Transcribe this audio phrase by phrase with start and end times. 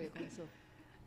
[0.00, 0.48] Aí, começou.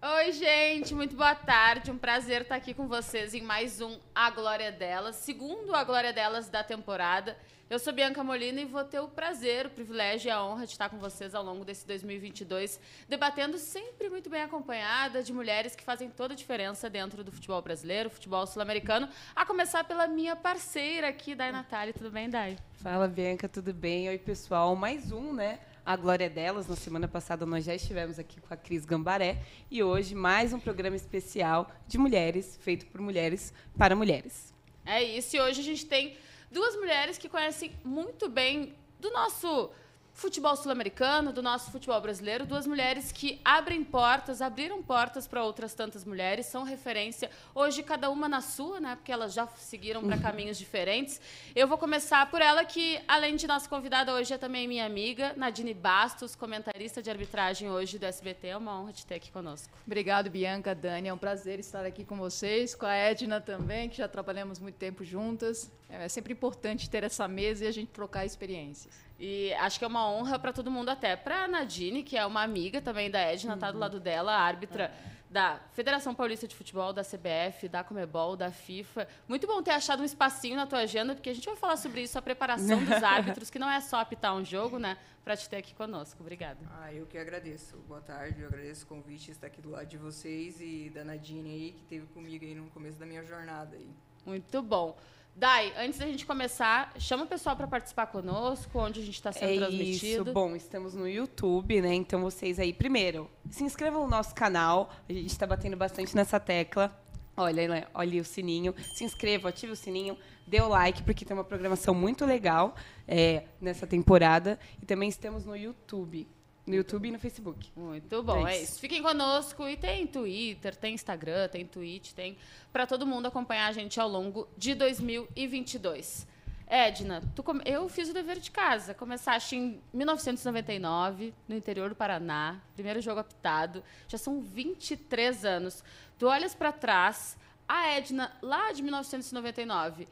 [0.04, 1.90] Oi, gente, muito boa tarde.
[1.90, 6.14] Um prazer estar aqui com vocês em mais um A Glória Delas, segundo A Glória
[6.14, 7.36] Delas da temporada.
[7.72, 10.74] Eu sou Bianca Molina e vou ter o prazer, o privilégio e a honra de
[10.74, 12.80] estar com vocês ao longo desse 2022,
[13.10, 17.64] debatendo sempre muito bem acompanhada de mulheres que fazem toda a diferença dentro do futebol
[17.64, 21.96] brasileiro, futebol sul-americano, a começar pela minha parceira aqui, Dai Natália.
[21.96, 22.60] Tudo bem, Dai?
[22.74, 24.08] Fala, Bianca, tudo bem?
[24.08, 24.76] Oi, pessoal.
[24.76, 25.58] Mais um, né?
[25.86, 26.66] A Glória Delas.
[26.68, 30.60] Na semana passada nós já estivemos aqui com a Cris Gambaré e hoje mais um
[30.60, 34.54] programa especial de mulheres, feito por mulheres para mulheres.
[34.86, 36.16] É isso, e hoje a gente tem
[36.50, 39.70] duas mulheres que conhecem muito bem do nosso
[40.14, 45.74] futebol sul-americano, do nosso futebol brasileiro, duas mulheres que abrem portas, abriram portas para outras
[45.74, 48.96] tantas mulheres, são referência hoje cada uma na sua, né?
[48.96, 51.20] Porque elas já seguiram para caminhos diferentes.
[51.56, 55.34] Eu vou começar por ela que além de nossa convidada hoje é também minha amiga,
[55.36, 58.48] Nadine Bastos, comentarista de arbitragem hoje do SBT.
[58.50, 59.74] É uma honra te ter aqui conosco.
[59.86, 61.10] Obrigado, Bianca, Dani.
[61.10, 64.76] É um prazer estar aqui com vocês, com a Edna também, que já trabalhamos muito
[64.76, 65.72] tempo juntas.
[65.90, 69.04] É sempre importante ter essa mesa e a gente trocar experiências.
[69.26, 72.26] E acho que é uma honra para todo mundo, até para a Nadine, que é
[72.26, 74.94] uma amiga também da Edna, está do lado dela, árbitra
[75.30, 79.08] da Federação Paulista de Futebol, da CBF, da Comebol, da FIFA.
[79.26, 82.02] Muito bom ter achado um espacinho na tua agenda, porque a gente vai falar sobre
[82.02, 84.98] isso, a preparação dos árbitros, que não é só apitar um jogo, né?
[85.24, 86.22] Para te ter aqui conosco.
[86.22, 86.60] Obrigada.
[86.82, 87.78] Ah, eu que agradeço.
[87.88, 91.06] Boa tarde, eu agradeço o convite de estar aqui do lado de vocês e da
[91.06, 93.90] Nadine aí, que esteve comigo aí no começo da minha jornada aí.
[94.26, 94.96] Muito bom.
[95.36, 99.32] Dai, antes da gente começar, chama o pessoal para participar conosco, onde a gente está
[99.32, 100.24] sendo é transmitido.
[100.24, 101.94] Isso, bom, estamos no YouTube, né?
[101.96, 104.92] Então vocês aí, primeiro, se inscrevam no nosso canal.
[105.10, 106.96] A gente está batendo bastante nessa tecla.
[107.36, 108.76] Olha, olha o sininho.
[108.96, 110.16] Se inscreva, ative o sininho,
[110.46, 112.76] dê o like, porque tem uma programação muito legal
[113.08, 114.60] é, nessa temporada.
[114.80, 116.28] E também estamos no YouTube.
[116.66, 117.70] No YouTube e no Facebook.
[117.76, 118.80] Muito bom, É é isso.
[118.80, 122.38] Fiquem conosco e tem Twitter, tem Instagram, tem Twitch, tem
[122.72, 126.26] para todo mundo acompanhar a gente ao longo de 2022.
[126.66, 128.94] Edna, tu come- eu fiz o dever de casa.
[128.94, 133.84] Começaste em 1999, no interior do Paraná, primeiro jogo apitado.
[134.08, 135.84] Já são 23 anos.
[136.18, 137.38] Tu olhas para trás,
[137.68, 140.08] a Edna lá de 1999.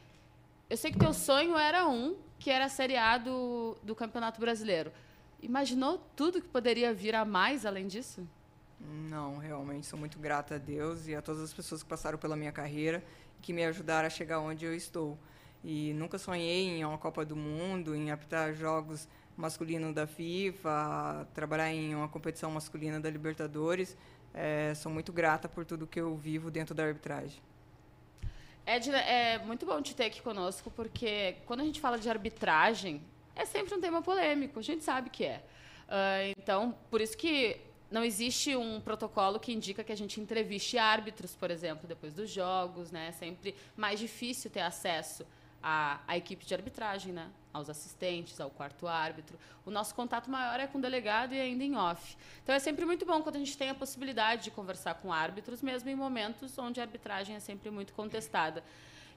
[0.69, 4.39] Eu sei que teu sonho era um, que era a Série A do, do Campeonato
[4.39, 4.91] Brasileiro.
[5.41, 8.27] Imaginou tudo que poderia vir a mais além disso?
[8.79, 12.35] Não, realmente sou muito grata a Deus e a todas as pessoas que passaram pela
[12.35, 13.03] minha carreira
[13.37, 15.17] e que me ajudaram a chegar onde eu estou.
[15.63, 19.07] E nunca sonhei em uma Copa do Mundo, em apitar jogos
[19.37, 23.95] masculinos da FIFA, trabalhar em uma competição masculina da Libertadores.
[24.33, 27.41] É, sou muito grata por tudo que eu vivo dentro da arbitragem.
[28.65, 33.01] Edna, é muito bom te ter aqui conosco, porque quando a gente fala de arbitragem,
[33.35, 35.43] é sempre um tema polêmico, a gente sabe que é.
[35.87, 37.59] Ah, então, por isso que
[37.91, 42.29] não existe um protocolo que indica que a gente entreviste árbitros, por exemplo, depois dos
[42.29, 43.09] jogos, né?
[43.09, 45.27] É sempre mais difícil ter acesso
[45.61, 47.29] à, à equipe de arbitragem, né?
[47.51, 49.37] Aos assistentes, ao quarto árbitro.
[49.65, 52.15] O nosso contato maior é com o delegado e ainda em off.
[52.41, 55.61] Então é sempre muito bom quando a gente tem a possibilidade de conversar com árbitros,
[55.61, 58.63] mesmo em momentos onde a arbitragem é sempre muito contestada.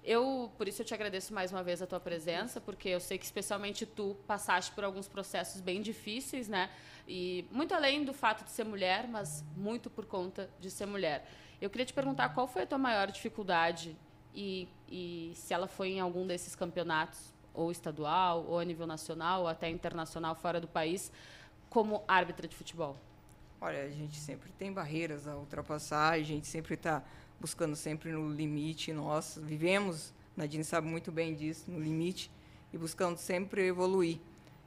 [0.05, 3.17] Eu, por isso eu te agradeço mais uma vez a tua presença, porque eu sei
[3.17, 6.69] que especialmente tu passaste por alguns processos bem difíceis, né?
[7.09, 11.27] E muito além do fato de ser mulher, mas muito por conta de ser mulher.
[11.59, 13.97] Eu queria te perguntar qual foi a tua maior dificuldade
[14.35, 19.43] e, e se ela foi em algum desses campeonatos, ou estadual, ou a nível nacional,
[19.43, 21.11] ou até internacional fora do país,
[21.71, 22.99] como árbitra de futebol.
[23.61, 27.03] Olha, a gente sempre tem barreiras a ultrapassar, a gente sempre está
[27.45, 28.91] buscando sempre no limite.
[28.91, 32.31] Nós vivemos, Nadine sabe muito bem disso, no limite
[32.73, 34.19] e buscando sempre evoluir.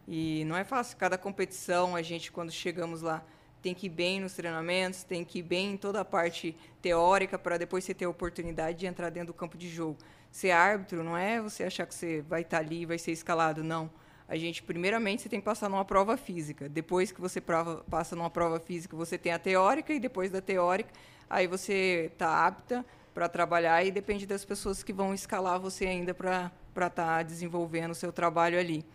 [0.07, 0.95] E não é fácil.
[0.95, 3.25] Cada competição, a gente, quando chegamos lá,
[3.63, 7.39] tem que ir bem nos treinamentos, tem que ir bem em toda a parte teórica
[7.39, 9.97] para depois você ter a oportunidade de entrar dentro do campo de jogo.
[10.31, 13.89] Ser árbitro não é você achar que você vai estar ali vai ser escalado, não.
[14.27, 16.69] A gente, primeiramente, você tem que passar numa prova física.
[16.69, 20.41] Depois que você prova, passa numa prova física, você tem a teórica e depois da
[20.41, 20.91] teórica,
[21.29, 26.13] aí você está apta para trabalhar e depende das pessoas que vão escalar você ainda
[26.13, 28.85] para estar tá desenvolvendo o seu trabalho ali.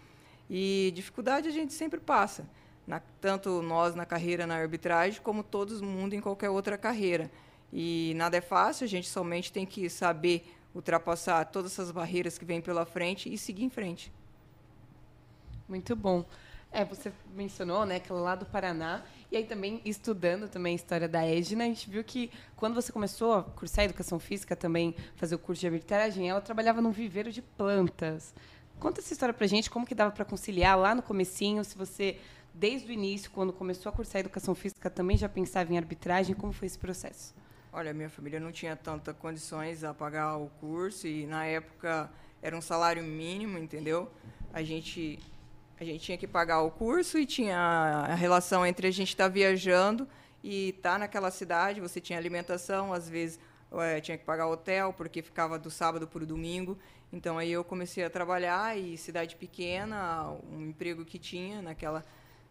[0.48, 2.46] E dificuldade a gente sempre passa,
[2.86, 7.30] na, tanto nós na carreira na arbitragem, como todo mundo em qualquer outra carreira.
[7.72, 10.44] E nada é fácil, a gente somente tem que saber
[10.74, 14.12] ultrapassar todas essas barreiras que vêm pela frente e seguir em frente.
[15.68, 16.24] Muito bom.
[16.72, 21.06] É, você mencionou, né, aquela lá do Paraná, e aí também estudando também a história
[21.06, 25.34] da Edna, a gente viu que quando você começou a cursar educação física, também fazer
[25.34, 28.34] o curso de arbitragem, ela trabalhava num viveiro de plantas.
[28.80, 32.18] Conta essa história pra gente, como que dava para conciliar lá no comecinho, se você
[32.54, 36.34] desde o início, quando começou a cursar educação física, também já pensava em arbitragem?
[36.34, 37.34] Como foi esse processo?
[37.72, 42.10] Olha, minha família não tinha tantas condições a pagar o curso e na época
[42.42, 44.10] era um salário mínimo, entendeu?
[44.52, 45.18] A gente
[45.78, 49.24] a gente tinha que pagar o curso e tinha a relação entre a gente estar
[49.24, 50.08] tá viajando
[50.42, 51.80] e estar tá naquela cidade.
[51.80, 53.38] Você tinha alimentação, às vezes
[53.72, 56.78] é, tinha que pagar hotel porque ficava do sábado para o domingo.
[57.12, 62.04] Então aí eu comecei a trabalhar e cidade pequena, um emprego que tinha naquela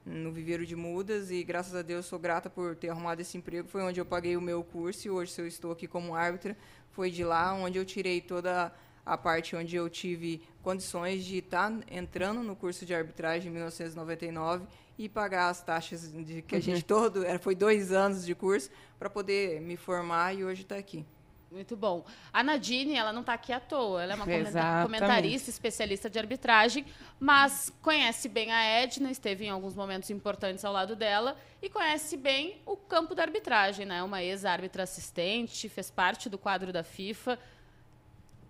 [0.03, 3.67] no viveiro de mudas e graças a Deus sou grata por ter arrumado esse emprego.
[3.67, 6.57] Foi onde eu paguei o meu curso e hoje se eu estou aqui como árbitra,
[6.91, 8.73] foi de lá onde eu tirei toda
[9.05, 14.65] a parte onde eu tive condições de estar entrando no curso de arbitragem em 1999
[14.97, 16.99] e pagar as taxas de que a gente uhum.
[16.99, 18.69] todo era foi dois anos de curso
[18.99, 21.05] para poder me formar e hoje estar tá aqui.
[21.51, 22.05] Muito bom.
[22.31, 24.01] A Nadine, ela não está aqui à toa.
[24.01, 24.83] Ela é uma Exatamente.
[24.83, 26.85] comentarista, especialista de arbitragem,
[27.19, 32.15] mas conhece bem a Edna, esteve em alguns momentos importantes ao lado dela e conhece
[32.15, 34.01] bem o campo da arbitragem, né?
[34.01, 37.37] Uma ex-árbitra assistente, fez parte do quadro da FIFA.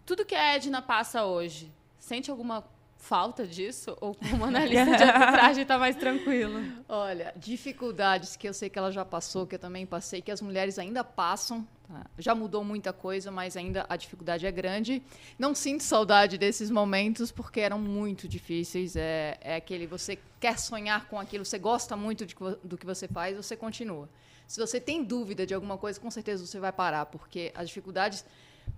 [0.06, 2.64] Tudo que a Edna passa hoje, sente alguma
[3.02, 3.98] falta disso?
[4.00, 6.62] Ou como analista de arbitragem está mais tranquilo?
[6.88, 10.42] Olha, dificuldades que eu sei que ela já passou, que eu também passei, que as
[10.42, 11.68] mulheres ainda passam.
[11.88, 12.06] Tá?
[12.18, 15.02] Já mudou muita coisa, mas ainda a dificuldade é grande.
[15.38, 18.96] Não sinto saudade desses momentos, porque eram muito difíceis.
[18.96, 23.08] É, é aquele, você quer sonhar com aquilo, você gosta muito de, do que você
[23.08, 24.08] faz, você continua.
[24.48, 28.26] Se você tem dúvida de alguma coisa, com certeza você vai parar, porque as dificuldades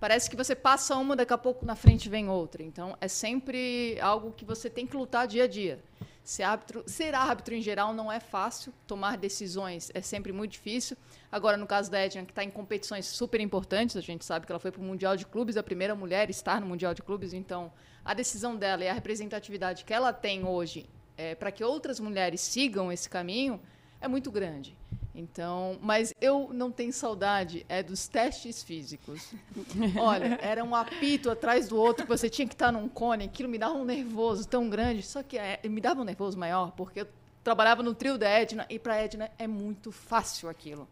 [0.00, 2.62] parece que você passa uma, daqui a pouco na frente vem outra.
[2.62, 5.82] Então, é sempre algo que você tem que lutar dia a dia.
[6.24, 10.96] Ser árbitro, ser árbitro em geral não é fácil, tomar decisões é sempre muito difícil.
[11.30, 14.52] Agora, no caso da Edna, que está em competições super importantes, a gente sabe que
[14.52, 17.02] ela foi para o Mundial de Clubes, a primeira mulher a estar no Mundial de
[17.02, 17.70] Clubes, então
[18.02, 22.40] a decisão dela e a representatividade que ela tem hoje é, para que outras mulheres
[22.40, 23.60] sigam esse caminho
[24.00, 24.76] é muito grande.
[25.14, 29.32] Então, mas eu não tenho saudade é dos testes físicos.
[29.96, 33.56] Olha, era um apito atrás do outro, você tinha que estar num cone, aquilo me
[33.56, 37.08] dava um nervoso tão grande, só que é, me dava um nervoso maior, porque eu
[37.44, 40.88] trabalhava no trio da Edna e para a Edna é muito fácil aquilo.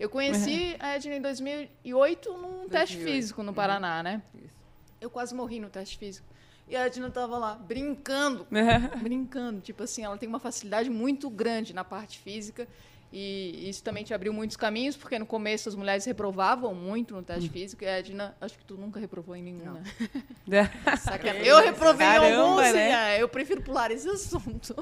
[0.00, 0.76] Eu conheci uhum.
[0.80, 2.70] a Edna em 2008 num 2008.
[2.70, 4.22] teste físico no Paraná, né?
[4.98, 6.26] Eu quase morri no teste físico.
[6.68, 8.46] E a Edna estava lá brincando,
[9.02, 12.66] brincando, tipo assim, ela tem uma facilidade muito grande na parte física
[13.12, 17.22] e isso também te abriu muitos caminhos, porque no começo as mulheres reprovavam muito no
[17.22, 17.52] teste hum.
[17.52, 17.84] físico.
[17.84, 19.82] E a Edna, acho que tu nunca reprovou em nenhum, né?
[21.44, 23.22] eu reprovei Caramba, em alguns, né?
[23.22, 24.74] eu prefiro pular esse assunto.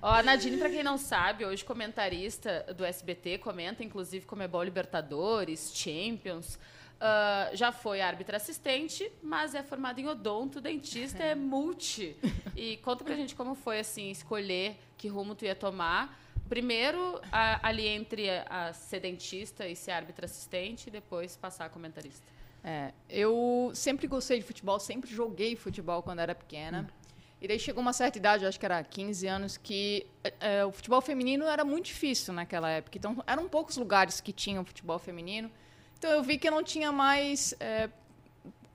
[0.00, 5.72] Ó, a Nadine, para quem não sabe, hoje comentarista do SBT, comenta inclusive Comebol Libertadores,
[5.74, 6.58] Champions.
[6.96, 12.16] Uh, já foi árbitra assistente, mas é formada em odonto, dentista, é multi.
[12.56, 17.68] E conta pra gente como foi, assim, escolher que rumo tu ia tomar Primeiro, a,
[17.68, 22.26] ali entre a, a ser dentista e ser árbitra assistente, e depois passar a comentarista.
[22.62, 26.88] É, eu sempre gostei de futebol, sempre joguei futebol quando era pequena.
[26.88, 27.06] Hum.
[27.40, 30.06] E daí chegou uma certa idade, acho que era 15 anos, que
[30.40, 32.96] é, o futebol feminino era muito difícil naquela época.
[32.96, 35.50] Então, eram poucos lugares que tinham futebol feminino.
[35.98, 37.90] Então, eu vi que eu não tinha mais é,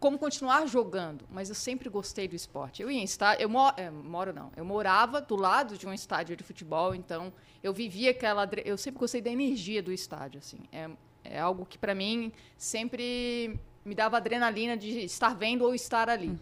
[0.02, 2.82] como continuar jogando, mas eu sempre gostei do esporte.
[2.82, 5.94] Eu ia em estádio, eu moro, é, moro não, eu morava do lado de um
[5.94, 10.58] estádio de futebol, então eu vivia aquela, eu sempre gostei da energia do estádio, assim.
[10.72, 10.90] É,
[11.24, 16.30] é algo que para mim sempre me dava adrenalina de estar vendo ou estar ali.
[16.30, 16.40] Hum.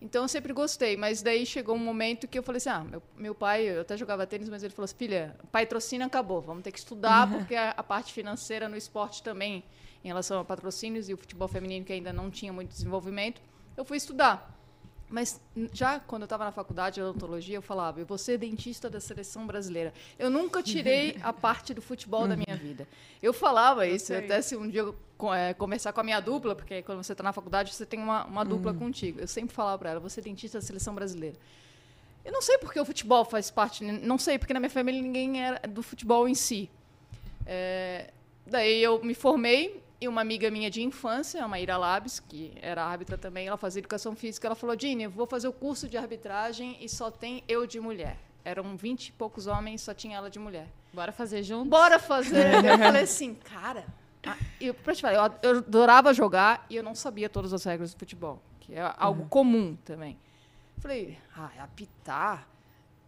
[0.00, 3.02] Então eu sempre gostei, mas daí chegou um momento que eu falei assim: ah, meu,
[3.16, 6.70] meu pai, eu até jogava tênis, mas ele falou assim: filha, patrocínio acabou, vamos ter
[6.70, 7.38] que estudar, uhum.
[7.38, 9.64] porque a, a, parte financeira no esporte também
[10.04, 13.40] em relação a patrocínios e o futebol feminino que ainda não tinha muito desenvolvimento,
[13.76, 14.56] eu fui estudar.
[15.10, 15.40] Mas
[15.72, 19.00] já quando eu estava na faculdade de odontologia, eu falava, eu vou ser dentista da
[19.00, 19.92] seleção brasileira.
[20.16, 22.86] Eu nunca tirei a parte do futebol da minha vida.
[23.20, 24.94] Eu falava isso, até se um dia eu
[25.34, 28.24] é, conversar com a minha dupla, porque quando você está na faculdade, você tem uma,
[28.24, 28.78] uma dupla uhum.
[28.78, 29.20] contigo.
[29.20, 31.36] Eu sempre falava para ela, você é dentista da seleção brasileira.
[32.24, 35.42] Eu não sei porque o futebol faz parte, não sei, porque na minha família ninguém
[35.42, 36.70] era do futebol em si.
[37.44, 38.10] É,
[38.46, 42.82] daí eu me formei, e uma amiga minha de infância, a Maíra Labs, que era
[42.82, 45.98] árbitra também, ela fazia educação física, ela falou: Dini, eu vou fazer o curso de
[45.98, 48.16] arbitragem e só tem eu de mulher.
[48.42, 50.66] Eram vinte e poucos homens, só tinha ela de mulher.
[50.92, 51.68] Bora fazer junto?
[51.68, 52.54] Bora fazer!
[52.64, 53.84] eu falei assim, cara.
[54.26, 57.62] Ah, eu, pra te falar, eu, eu adorava jogar e eu não sabia todas as
[57.64, 59.28] regras do futebol, que é algo uhum.
[59.28, 60.18] comum também.
[60.78, 62.48] Falei, ah, é apitar.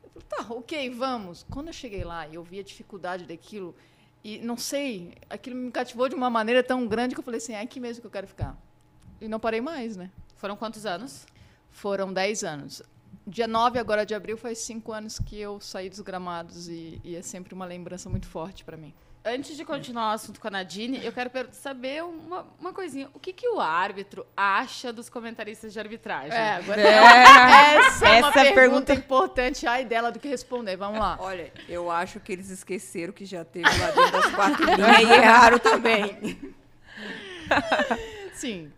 [0.02, 1.46] Eu falei, tá, ok, vamos.
[1.50, 3.74] Quando eu cheguei lá e eu vi a dificuldade daquilo,
[4.24, 7.54] e não sei, aquilo me cativou de uma maneira tão grande que eu falei assim,
[7.54, 8.56] é aqui mesmo que eu quero ficar.
[9.20, 10.10] E não parei mais, né?
[10.36, 11.26] Foram quantos anos?
[11.70, 12.82] Foram 10 anos.
[13.26, 17.16] dia 9 agora de abril faz cinco anos que eu saí dos gramados e, e
[17.16, 18.92] é sempre uma lembrança muito forte para mim.
[19.24, 23.08] Antes de continuar o assunto com a Nadine, eu quero saber uma, uma coisinha.
[23.14, 26.32] O que, que o árbitro acha dos comentaristas de arbitragem?
[26.36, 27.76] É, agora É.
[27.76, 28.94] essa é uma Essa é a pergunta, pergunta.
[28.94, 29.64] importante.
[29.64, 30.76] Ai dela do que responder.
[30.76, 31.16] Vamos lá.
[31.20, 35.12] Olha, eu acho que eles esqueceram que já teve lá dentro das quatro linhas e
[35.12, 36.54] erraram também.
[38.34, 38.72] Sim.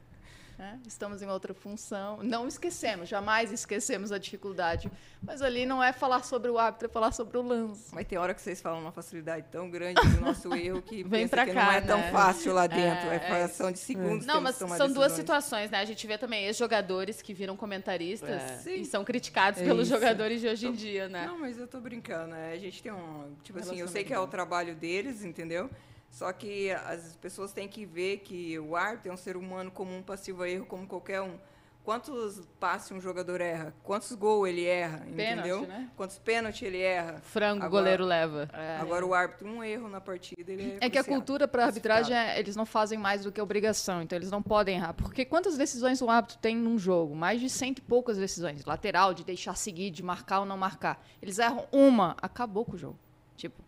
[0.59, 0.79] Né?
[0.87, 2.19] Estamos em outra função.
[2.23, 4.91] Não esquecemos, jamais esquecemos a dificuldade.
[5.23, 7.95] Mas ali não é falar sobre o árbitro, é falar sobre o lance.
[7.95, 11.27] Mas tem hora que vocês falam uma facilidade tão grande do nosso erro que Vem
[11.29, 12.13] pensa que cá, não é tão né?
[12.13, 13.09] fácil lá dentro.
[13.09, 14.27] É, É, é fração de segundos.
[14.27, 15.13] Não, mas são duas decisões.
[15.13, 15.79] situações, né?
[15.81, 18.75] A gente vê também ex-jogadores que viram comentaristas É.
[18.77, 19.95] E são criticados É pelos isso.
[19.95, 21.27] jogadores de hoje em dia, né?
[21.27, 22.29] Não, mas eu tô brincando.
[22.29, 22.53] né?
[22.53, 23.35] A gente tem um.
[23.43, 25.69] Tipo assim, eu sei que é o trabalho deles, entendeu?
[26.15, 30.01] Só que as pessoas têm que ver que o árbitro é um ser humano comum,
[30.01, 31.37] passivo a erro, como qualquer um.
[31.83, 33.75] Quantos passes um jogador erra?
[33.83, 34.99] Quantos gols ele erra?
[35.01, 35.67] Pênalti, entendeu?
[35.67, 35.91] né?
[35.97, 37.21] Quantos pênaltis ele erra?
[37.21, 38.49] Frango o Agora- goleiro leva.
[38.81, 42.17] Agora o árbitro, um erro na partida, ele é É que a cultura para arbitragem,
[42.17, 44.95] é, eles não fazem mais do que obrigação, então eles não podem errar.
[44.95, 47.13] Porque quantas decisões o árbitro tem num jogo?
[47.13, 48.65] Mais de cento e poucas decisões.
[48.65, 51.05] Lateral, de deixar seguir, de marcar ou não marcar.
[51.21, 52.99] Eles erram uma, acabou com o jogo.
[53.37, 53.61] Tipo,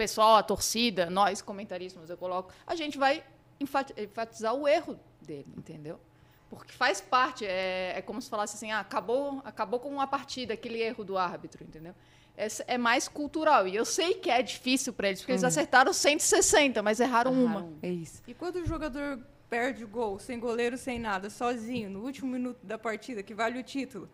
[0.00, 3.22] pessoal, a torcida, nós comentaristas, eu coloco, a gente vai
[3.60, 6.00] enfati- enfatizar o erro dele, entendeu?
[6.48, 10.54] Porque faz parte, é, é como se falasse assim, ah, acabou, acabou com a partida,
[10.54, 11.94] aquele erro do árbitro, entendeu?
[12.34, 13.68] Essa é mais cultural.
[13.68, 17.68] E eu sei que é difícil para eles, porque eles acertaram 160, mas erraram uma.
[17.82, 18.22] É isso.
[18.26, 22.64] E quando o jogador perde o gol, sem goleiro, sem nada, sozinho, no último minuto
[22.64, 24.08] da partida, que vale o título,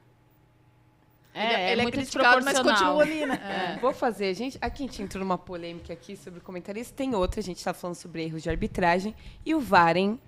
[1.39, 2.97] É, ele, é ele muito criticado, mas desproporcional.
[2.97, 3.79] continua ali, né?
[3.81, 4.57] Vou fazer, gente.
[4.61, 6.95] Aqui a gente entrou numa polêmica aqui sobre comentarista.
[6.97, 9.15] Tem outra, a gente está falando sobre erros de arbitragem.
[9.45, 10.19] E o VAR, hein?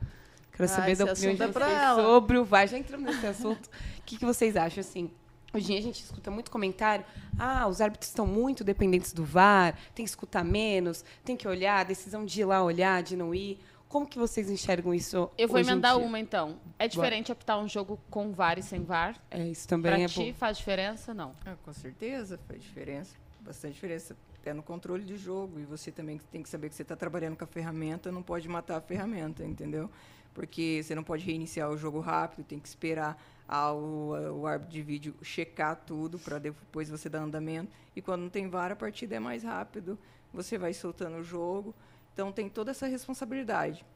[0.52, 2.02] Quero Ah, saber da opinião de assunto é vocês ela.
[2.02, 2.66] sobre o VAR.
[2.68, 3.66] Já entramos nesse assunto.
[3.66, 5.10] O que, que vocês acham, assim?
[5.54, 7.04] Hoje em dia a gente escuta muito comentário.
[7.38, 11.86] Ah, os árbitros estão muito dependentes do VAR, tem que escutar menos, tem que olhar,
[11.86, 13.58] decisão de ir lá olhar, de não ir.
[13.88, 16.04] Como que vocês enxergam isso Eu vou hoje em emendar dia?
[16.04, 16.58] uma, então.
[16.78, 19.16] É diferente apitar um jogo com VAR e sem VAR?
[19.30, 20.38] É, isso também Pra é ti bom.
[20.38, 21.14] faz diferença?
[21.14, 21.34] Não.
[21.46, 23.16] Ah, com certeza faz diferença.
[23.40, 24.14] Bastante diferença.
[24.40, 25.58] Até no controle de jogo.
[25.58, 28.46] E você também tem que saber que você está trabalhando com a ferramenta, não pode
[28.46, 29.90] matar a ferramenta, entendeu?
[30.34, 34.82] Porque você não pode reiniciar o jogo rápido, tem que esperar ao, o árbitro de
[34.82, 37.72] vídeo checar tudo para depois você dar andamento.
[37.96, 39.98] E quando não tem VAR, a partida é mais rápido,
[40.32, 41.74] você vai soltando o jogo.
[42.18, 43.86] Então tem toda essa responsabilidade.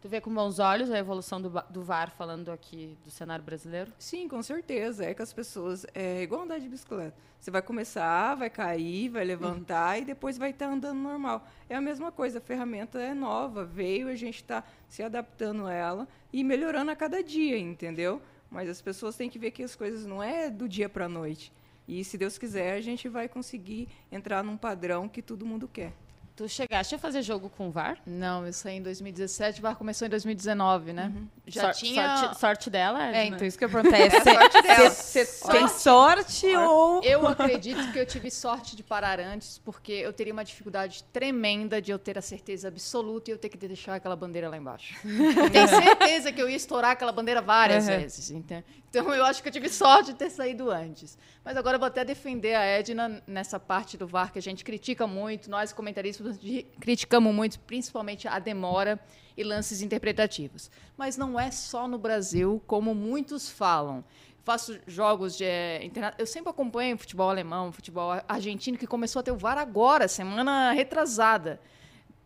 [0.00, 3.92] Tu vê com bons olhos a evolução do, do VAR falando aqui do cenário brasileiro?
[3.96, 5.04] Sim, com certeza.
[5.04, 5.86] É que as pessoas.
[5.94, 7.14] É igual andar de bicicleta.
[7.38, 11.46] Você vai começar, vai cair, vai levantar e depois vai estar andando normal.
[11.68, 15.72] É a mesma coisa, a ferramenta é nova, veio, a gente está se adaptando a
[15.72, 18.20] ela e melhorando a cada dia, entendeu?
[18.50, 21.08] Mas as pessoas têm que ver que as coisas não é do dia para a
[21.08, 21.52] noite.
[21.86, 25.92] E se Deus quiser, a gente vai conseguir entrar num padrão que todo mundo quer.
[26.38, 27.98] Tu chegaste a fazer jogo com VAR?
[28.06, 31.12] Não, eu saí em 2017, o VAR começou em 2019, né?
[31.48, 32.16] Já Sor- tinha...
[32.18, 33.34] Sorte, sorte dela, É, Edna?
[33.34, 34.02] então isso que eu perguntei.
[34.02, 37.02] É, Você tem sorte ou...
[37.02, 41.82] Eu acredito que eu tive sorte de parar antes, porque eu teria uma dificuldade tremenda
[41.82, 44.94] de eu ter a certeza absoluta e eu ter que deixar aquela bandeira lá embaixo.
[45.04, 47.98] Eu tenho certeza que eu ia estourar aquela bandeira várias Uhum.
[47.98, 48.30] vezes.
[48.30, 51.18] Então, então eu acho que eu tive sorte de ter saído antes.
[51.44, 54.62] Mas agora eu vou até defender a Edna nessa parte do VAR que a gente
[54.64, 58.98] critica muito, nós comentaristas de- criticamos muito, principalmente a demora
[59.36, 60.70] e lances interpretativos.
[60.96, 64.04] Mas não é só no Brasil, como muitos falam.
[64.42, 65.90] Faço jogos de eh.
[66.18, 70.72] Eu sempre acompanho futebol alemão, futebol argentino, que começou a ter o VAR agora, semana
[70.72, 71.60] retrasada.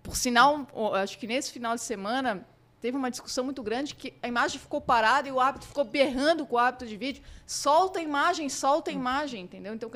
[0.02, 2.46] Por sinal, acho que nesse final de semana
[2.80, 6.46] teve uma discussão muito grande que a imagem ficou parada e o árbitro ficou berrando
[6.46, 7.22] com o árbitro de vídeo.
[7.46, 9.74] Solta a imagem, solta a imagem, entendeu?
[9.74, 9.90] Então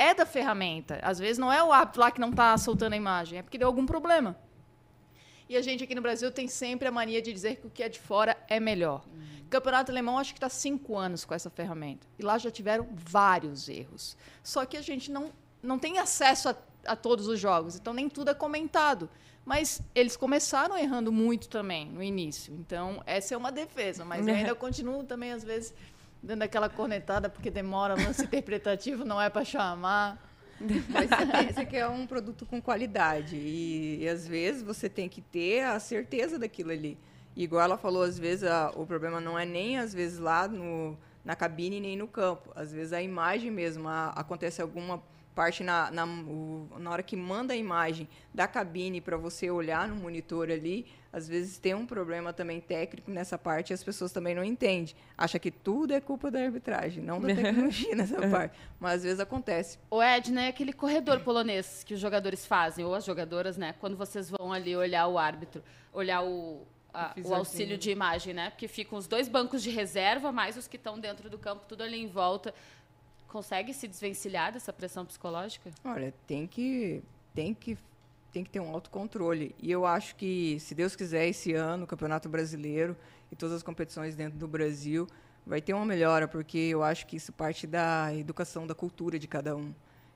[0.00, 0.98] é- da ferramenta.
[1.02, 3.58] Às vezes não é o árbitro lá que não está soltando a imagem, é porque
[3.58, 4.36] deu algum problema.
[5.48, 7.82] E a gente aqui no Brasil tem sempre a mania de dizer que o que
[7.82, 9.04] é de fora é melhor.
[9.50, 12.06] Campeonato Alemão acho que está cinco anos com essa ferramenta.
[12.16, 14.16] E lá já tiveram vários erros.
[14.44, 18.08] Só que a gente não, não tem acesso a, a todos os jogos, então nem
[18.08, 19.10] tudo é comentado.
[19.44, 22.54] Mas eles começaram errando muito também no início.
[22.54, 24.04] Então, essa é uma defesa.
[24.04, 25.74] Mas eu ainda continuo também, às vezes,
[26.22, 30.26] dando aquela cornetada, porque demora, lance interpretativo não é para chamar.
[30.90, 33.36] Mas você pensa que é um produto com qualidade.
[33.36, 36.98] E, e, às vezes você tem que ter a certeza daquilo ali.
[37.34, 40.98] Igual ela falou, às vezes a- o problema não é nem às vezes lá no,
[41.24, 42.50] na cabine nem no campo.
[42.54, 45.02] Às vezes a imagem mesmo, a- acontece alguma
[45.34, 49.88] parte na, na, o- na hora que manda a imagem da cabine para você olhar
[49.88, 54.12] no monitor ali, às vezes tem um problema também técnico nessa parte e as pessoas
[54.12, 54.94] também não entendem.
[55.18, 58.56] Acha que tudo é culpa da arbitragem, não da tecnologia nessa parte.
[58.78, 59.78] Mas às vezes acontece.
[59.90, 63.74] O Edna é aquele corredor polonês que os jogadores fazem, ou as jogadoras, né?
[63.80, 65.62] Quando vocês vão ali olhar o árbitro,
[65.92, 66.64] olhar o,
[66.94, 68.50] a, o auxílio de imagem, né?
[68.50, 71.82] Porque ficam os dois bancos de reserva, mais os que estão dentro do campo, tudo
[71.82, 72.54] ali em volta.
[73.26, 75.70] Consegue se desvencilhar dessa pressão psicológica?
[75.84, 77.02] Olha, tem que,
[77.34, 77.76] tem que,
[78.32, 79.54] tem que ter um autocontrole.
[79.58, 82.96] E eu acho que, se Deus quiser, esse ano, o Campeonato Brasileiro
[83.30, 85.06] e todas as competições dentro do Brasil,
[85.46, 89.26] vai ter uma melhora, porque eu acho que isso parte da educação, da cultura de
[89.26, 89.74] cada um.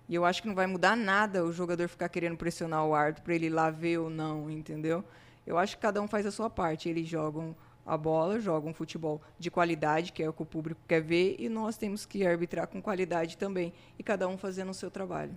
[0.08, 3.24] E eu acho que não vai mudar nada o jogador ficar querendo pressionar o árbitro
[3.24, 5.02] para ele ir lá ver ou não, entendeu?
[5.46, 6.88] Eu acho que cada um faz a sua parte.
[6.88, 7.56] Eles jogam
[7.86, 11.48] a bola, jogam futebol de qualidade, que é o que o público quer ver, e
[11.48, 15.36] nós temos que arbitrar com qualidade também, e cada um fazendo o seu trabalho.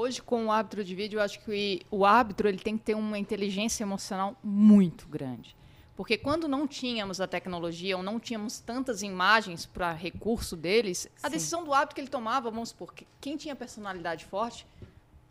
[0.00, 2.94] Hoje, com o árbitro de vídeo, eu acho que o árbitro ele tem que ter
[2.94, 5.56] uma inteligência emocional muito grande.
[5.96, 11.28] Porque quando não tínhamos a tecnologia ou não tínhamos tantas imagens para recurso deles, a
[11.28, 14.64] decisão do árbitro que ele tomava, vamos supor, que quem tinha personalidade forte,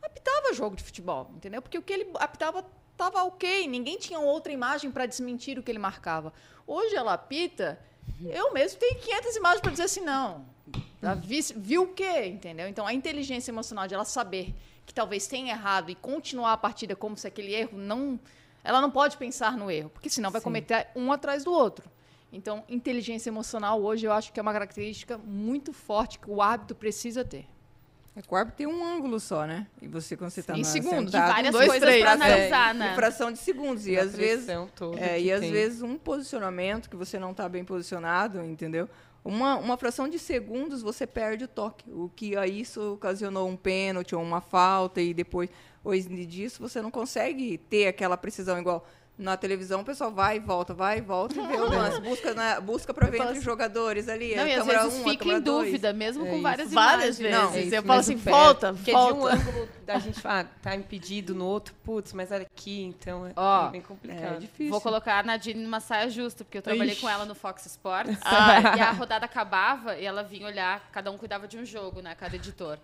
[0.03, 1.61] apitava jogo de futebol, entendeu?
[1.61, 5.71] Porque o que ele apitava estava ok, ninguém tinha outra imagem para desmentir o que
[5.71, 6.33] ele marcava.
[6.67, 7.79] Hoje ela apita,
[8.23, 10.45] eu mesmo tenho 500 imagens para dizer assim, não.
[11.23, 12.67] Vi, viu o quê, entendeu?
[12.67, 14.53] Então, a inteligência emocional de ela saber
[14.85, 18.19] que talvez tenha errado e continuar a partida como se aquele erro não...
[18.63, 20.45] Ela não pode pensar no erro, porque senão vai Sim.
[20.45, 21.89] cometer um atrás do outro.
[22.33, 26.75] Então, inteligência emocional hoje eu acho que é uma característica muito forte que o hábito
[26.75, 27.47] precisa ter.
[28.17, 29.67] É que o árbitro tem um ângulo só, né?
[29.79, 32.91] E você, quando você está Em segundos, sentado, várias dois, coisas para analisar, é, né?
[32.91, 33.85] Em fração de segundos.
[33.85, 34.49] E, às vezes,
[34.97, 38.89] é, e às vezes um posicionamento que você não está bem posicionado, entendeu?
[39.23, 41.91] Uma, uma fração de segundos você perde o toque.
[41.91, 46.81] O que aí isso ocasionou um pênalti ou uma falta, e depois, depois disso, você
[46.81, 48.83] não consegue ter aquela precisão igual
[49.17, 51.99] na televisão o pessoal vai e volta, vai e volta e vê o lance.
[52.01, 54.35] Busca, na, busca para ver entre os jogadores ali.
[54.35, 57.35] Não, e às vezes um, fica em dúvida, mesmo é com várias Várias vezes.
[57.35, 59.13] Não, é eu falo assim, volta, Porque volta.
[59.13, 63.25] de um ângulo a gente fala, tá impedido, no outro, putz, mas era aqui, então
[63.25, 64.35] é, oh, bem complicado.
[64.35, 64.69] É difícil.
[64.69, 67.01] Vou colocar a Nadine numa saia justa, porque eu trabalhei Ixi.
[67.01, 68.17] com ela no Fox Sports.
[68.29, 72.01] Ah, e a rodada acabava e ela vinha olhar, cada um cuidava de um jogo,
[72.01, 72.13] né?
[72.13, 72.77] Cada editor.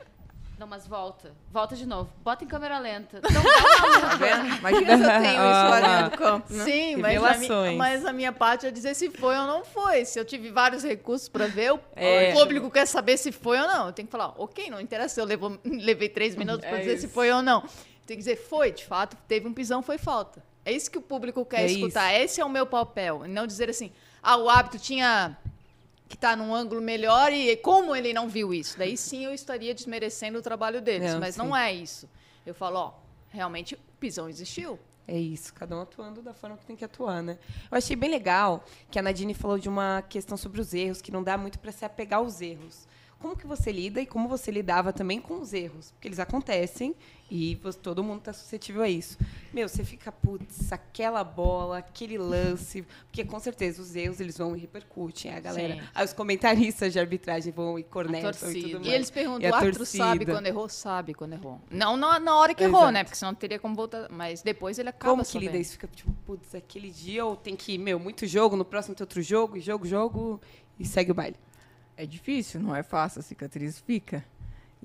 [0.57, 1.31] Não, mas volta.
[1.51, 2.09] Volta de novo.
[2.23, 3.19] Bota em câmera lenta.
[3.29, 4.57] Não, tá vendo?
[4.57, 6.53] Imagina se eu tenho isso lá dentro do campo.
[6.53, 6.63] Né?
[6.63, 10.05] Sim, mas a, minha, mas a, minha parte é dizer se foi ou não foi.
[10.05, 12.31] Se eu tive vários recursos para ver, o, é.
[12.33, 13.87] público quer saber se foi ou não.
[13.87, 16.79] Eu tenho que falar, ok, não interessa se eu levo, levei três minutos para é
[16.81, 17.07] dizer isso.
[17.07, 17.61] se foi ou não.
[18.05, 20.43] Tem que dizer, foi, de fato, teve um pisão, foi falta.
[20.65, 22.13] É isso que o público quer é escutar.
[22.13, 22.23] Isso.
[22.23, 23.25] Esse é o meu papel.
[23.25, 25.37] E não dizer assim, ah, o hábito tinha
[26.07, 28.77] que está num ângulo melhor e como ele não viu isso?
[28.77, 31.41] Daí sim eu estaria desmerecendo o trabalho deles, não, mas sim.
[31.41, 32.09] não é isso.
[32.45, 32.93] Eu falo, ó,
[33.29, 34.79] realmente o pisão existiu.
[35.07, 37.37] É isso, cada um atuando da forma que tem que atuar, né?
[37.69, 41.11] Eu achei bem legal que a Nadine falou de uma questão sobre os erros, que
[41.11, 42.87] não dá muito para se apegar aos erros
[43.23, 46.93] como que você lida e como você lidava também com os erros, porque eles acontecem
[47.31, 49.17] e você, todo mundo está suscetível a isso.
[49.53, 54.57] Meu, você fica, putz, aquela bola, aquele lance, porque com certeza os erros eles vão
[54.57, 55.81] e repercutem, a galera, Sim.
[55.95, 58.87] aí os comentaristas de arbitragem vão e cornetam e tudo mais.
[58.87, 60.67] E eles perguntam, o árbitro sabe quando errou?
[60.67, 61.61] Sabe quando errou.
[61.71, 62.91] Não na, na hora que errou, Exato.
[62.91, 63.03] né?
[63.05, 65.71] Porque senão não teria como voltar, mas depois ele acaba Como que lida isso?
[65.71, 69.21] Fica tipo, putz, aquele dia ou tem que, meu, muito jogo, no próximo tem outro
[69.21, 70.41] jogo, jogo, jogo
[70.77, 71.37] e segue o baile.
[71.95, 74.23] É difícil, não é fácil, a cicatriz fica.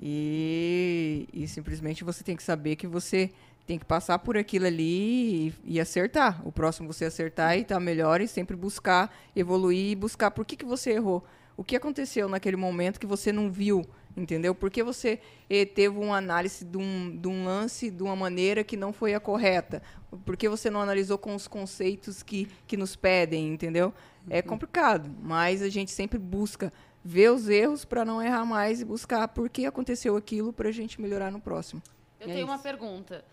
[0.01, 3.31] E, e simplesmente você tem que saber que você
[3.65, 6.41] tem que passar por aquilo ali e, e, acertar.
[6.47, 10.45] O próximo você acertar e estar tá melhor e sempre buscar evoluir e buscar por
[10.45, 11.23] que, que você errou.
[11.55, 14.55] O que aconteceu naquele momento que você não viu, entendeu?
[14.55, 15.19] Por que você
[15.49, 19.13] eh, teve uma análise de um, de um lance de uma maneira que não foi
[19.13, 19.83] a correta?
[20.25, 23.93] Por que você não analisou com os conceitos que, que nos pedem, entendeu?
[24.29, 24.43] É uhum.
[24.43, 26.71] complicado, mas a gente sempre busca
[27.03, 30.71] ver os erros para não errar mais e buscar por que aconteceu aquilo para a
[30.71, 31.81] gente melhorar no próximo.
[32.19, 32.51] Eu é tenho isso.
[32.51, 33.23] uma pergunta.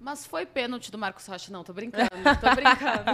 [0.00, 1.52] Mas foi pênalti do Marcos Rocha?
[1.52, 2.08] Não, tô brincando.
[2.08, 3.10] Tô brincando.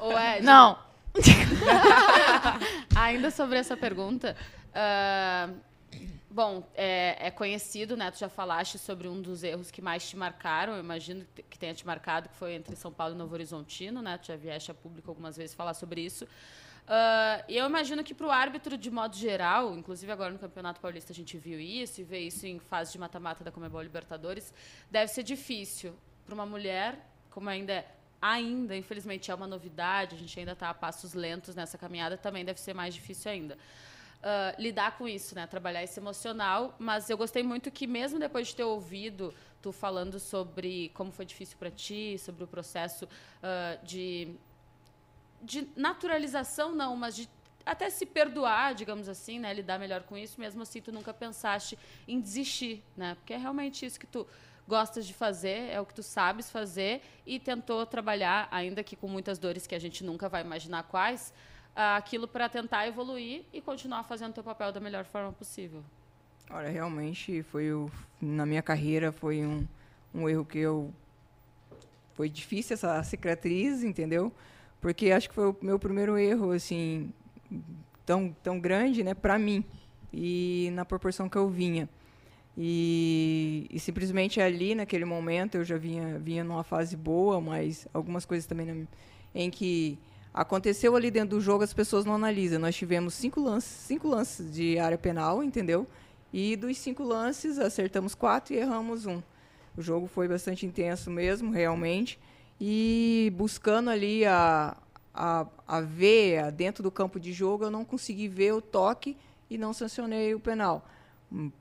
[0.00, 0.40] Ou é?
[0.40, 0.78] Não.
[2.96, 4.34] Ainda sobre essa pergunta.
[4.70, 5.54] Uh,
[6.30, 8.10] bom, é, é, conhecido, né?
[8.10, 10.74] Tu já falaste sobre um dos erros que mais te marcaram.
[10.74, 14.16] Eu imagino que tenha te marcado, que foi entre São Paulo e Novo Horizontino, né?
[14.16, 16.26] Tu já vieste a público algumas vezes falar sobre isso.
[16.86, 21.12] Uh, eu imagino que para o árbitro, de modo geral, inclusive agora no Campeonato Paulista
[21.12, 24.54] a gente viu isso e vê isso em fase de mata-mata da Comebol Libertadores,
[24.88, 25.94] deve ser difícil
[26.24, 26.96] para uma mulher,
[27.30, 27.84] como ainda
[28.20, 32.44] ainda, infelizmente, é uma novidade, a gente ainda está a passos lentos nessa caminhada, também
[32.44, 33.58] deve ser mais difícil ainda.
[34.16, 35.46] Uh, lidar com isso, né?
[35.46, 40.18] Trabalhar esse emocional, mas eu gostei muito que mesmo depois de ter ouvido tu falando
[40.18, 44.34] sobre como foi difícil para ti, sobre o processo uh, de,
[45.42, 47.28] de naturalização, não, mas de
[47.64, 51.76] até se perdoar, digamos assim, né, lidar melhor com isso, mesmo assim tu nunca pensaste
[52.06, 53.16] em desistir, né?
[53.16, 54.24] Porque é realmente isso que tu
[54.68, 59.08] gostas de fazer, é o que tu sabes fazer e tentou trabalhar, ainda que com
[59.08, 61.32] muitas dores que a gente nunca vai imaginar quais,
[61.74, 65.84] aquilo para tentar evoluir e continuar fazendo teu papel da melhor forma possível.
[66.48, 69.66] Olha, realmente foi o, na minha carreira foi um,
[70.14, 70.92] um erro que eu
[72.14, 74.32] foi difícil essa cicatriz, entendeu?
[74.80, 77.12] Porque acho que foi o meu primeiro erro assim
[78.04, 79.64] tão tão grande, né, para mim
[80.12, 81.88] e na proporção que eu vinha.
[82.58, 88.24] E, e, simplesmente ali naquele momento eu já vinha vinha numa fase boa, mas algumas
[88.24, 88.88] coisas também
[89.34, 89.98] em que
[90.32, 92.58] aconteceu ali dentro do jogo as pessoas não analisam.
[92.58, 95.86] Nós tivemos cinco lances, cinco lances de área penal, entendeu?
[96.32, 99.22] E dos cinco lances, acertamos quatro e erramos um.
[99.76, 102.18] O jogo foi bastante intenso mesmo, realmente.
[102.60, 104.76] E buscando ali a,
[105.14, 109.16] a, a ver dentro do campo de jogo, eu não consegui ver o toque
[109.50, 110.86] e não sancionei o penal.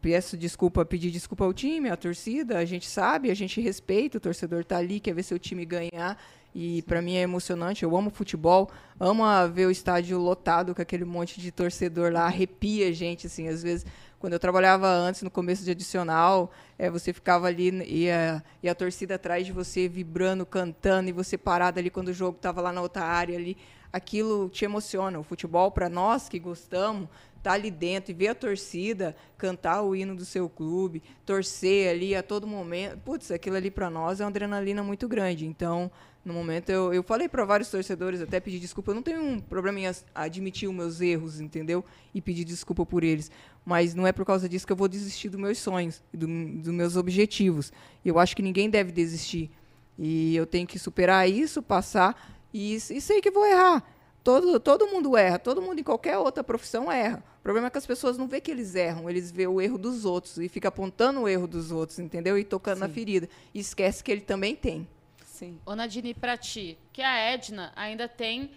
[0.02, 2.60] Peço desculpa, pedir desculpa ao time, à torcida.
[2.60, 6.22] A gente sabe, a gente respeita, o torcedor está ali, quer ver seu time ganhar.
[6.54, 7.84] E para mim é emocionante.
[7.84, 12.88] Eu amo futebol, amo ver o estádio lotado com aquele monte de torcedor lá, arrepia
[12.88, 13.86] a gente, assim, às vezes
[14.26, 18.68] quando eu trabalhava antes, no começo de adicional, é, você ficava ali e a, e
[18.68, 22.60] a torcida atrás de você vibrando, cantando, e você parado ali quando o jogo estava
[22.60, 23.56] lá na outra área ali.
[23.94, 25.20] Aquilo te emociona.
[25.20, 27.08] O futebol, para nós que gostamos,
[27.44, 32.16] tá ali dentro e ver a torcida cantar o hino do seu clube, torcer ali
[32.16, 32.98] a todo momento.
[33.06, 35.46] Putz, aquilo ali para nós é uma adrenalina muito grande.
[35.46, 35.92] Então,
[36.26, 38.90] no momento, eu, eu falei para vários torcedores, até pedir desculpa.
[38.90, 39.86] Eu não tenho um problema em
[40.16, 41.86] admitir os meus erros, entendeu?
[42.16, 43.30] E pedir desculpa por eles.
[43.66, 46.74] Mas não é por causa disso que eu vou desistir dos meus sonhos, do, dos
[46.74, 47.74] meus objetivos.
[48.04, 49.50] Eu acho que ninguém deve desistir.
[49.98, 52.38] E eu tenho que superar isso, passar.
[52.54, 53.84] E, e sei que vou errar.
[54.24, 57.24] Todo, todo mundo erra, todo mundo em qualquer outra profissão erra.
[57.40, 59.78] O problema é que as pessoas não vê que eles erram, eles vê o erro
[59.78, 62.36] dos outros e fica apontando o erro dos outros, entendeu?
[62.38, 62.82] E tocando Sim.
[62.82, 63.30] na ferida.
[63.54, 64.88] E esquece que ele também tem.
[65.26, 65.60] Sim.
[65.66, 68.52] Ô, Nadine, para ti, que a Edna ainda tem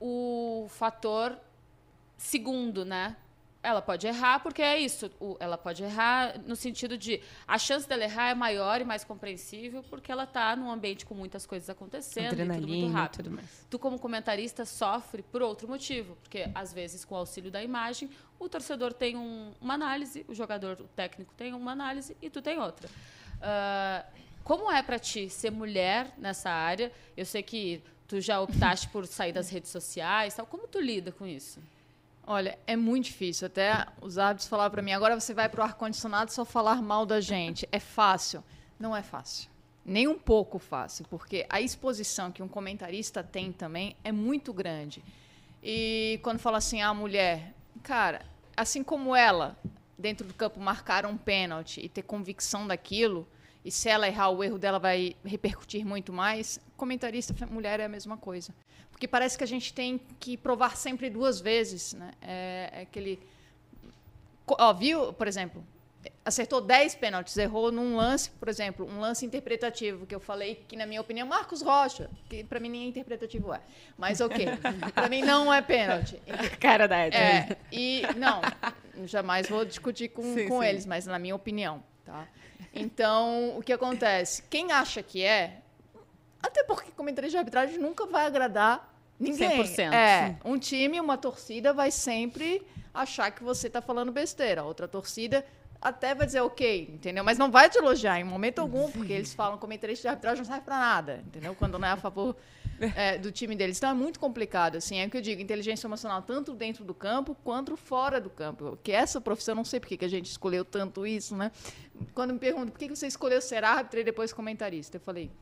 [0.00, 1.38] o fator
[2.16, 3.16] segundo, né?
[3.62, 5.10] Ela pode errar, porque é isso.
[5.38, 9.84] ela pode errar no sentido de a chance dela errar é maior e mais compreensível,
[9.84, 13.30] porque ela está num ambiente com muitas coisas acontecendo e tudo muito rápido.
[13.30, 17.62] Tudo tu, como comentarista, sofre por outro motivo, porque às vezes, com o auxílio da
[17.62, 22.28] imagem, o torcedor tem um, uma análise, o jogador, o técnico tem uma análise e
[22.28, 22.88] tu tem outra.
[22.88, 26.90] Uh, como é para ti ser mulher nessa área?
[27.16, 30.46] Eu sei que tu já optaste por sair das redes sociais, tal.
[30.46, 31.60] Como tu lida com isso?
[32.26, 33.46] Olha, é muito difícil.
[33.46, 36.80] Até os árbitros falaram para mim: agora você vai para o ar condicionado só falar
[36.80, 37.68] mal da gente.
[37.72, 38.42] É fácil?
[38.78, 39.50] Não é fácil.
[39.84, 45.02] Nem um pouco fácil, porque a exposição que um comentarista tem também é muito grande.
[45.62, 48.24] E quando fala assim, ah, mulher, cara,
[48.56, 49.56] assim como ela,
[49.98, 53.26] dentro do campo, marcar um pênalti e ter convicção daquilo,
[53.64, 56.60] e se ela errar, o erro dela vai repercutir muito mais.
[56.82, 58.52] Comentarista mulher é a mesma coisa.
[58.90, 61.92] Porque parece que a gente tem que provar sempre duas vezes.
[61.92, 62.10] Né?
[62.20, 63.20] É, é aquele.
[64.48, 65.64] Ó, viu, por exemplo,
[66.24, 70.74] acertou 10 pênaltis, errou num lance, por exemplo, um lance interpretativo, que eu falei que,
[70.74, 73.60] na minha opinião, Marcos Rocha, que para mim nem é interpretativo é.
[73.96, 74.44] Mas ok,
[74.92, 76.20] para mim não é pênalti.
[76.58, 77.16] Cara da Ed.
[77.16, 78.40] É, e não,
[79.06, 80.66] jamais vou discutir com, sim, com sim.
[80.66, 82.26] eles, mas na minha opinião, tá?
[82.74, 84.42] Então, o que acontece?
[84.50, 85.61] Quem acha que é,
[86.42, 89.62] até porque comentarista de arbitragem nunca vai agradar ninguém.
[89.62, 89.92] 100%.
[89.92, 94.62] É, um time, uma torcida vai sempre achar que você está falando besteira.
[94.62, 95.44] A outra torcida
[95.80, 97.24] até vai dizer ok, entendeu?
[97.24, 100.38] Mas não vai te elogiar em momento algum, porque eles falam que comentarista de arbitragem
[100.38, 101.54] não serve para nada, entendeu?
[101.56, 102.36] Quando não é a favor
[102.96, 103.78] é, do time deles.
[103.78, 104.98] Então é muito complicado, assim.
[104.98, 108.78] É o que eu digo, inteligência emocional tanto dentro do campo quanto fora do campo.
[108.82, 111.50] Que essa profissão, não sei por que a gente escolheu tanto isso, né?
[112.14, 115.32] Quando me perguntam por que você escolheu ser árbitro e depois comentarista, eu falei,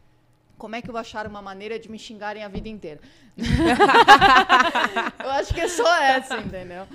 [0.60, 3.00] como é que eu vou achar uma maneira de me xingarem a vida inteira?
[5.24, 6.86] eu acho que é só essa, entendeu?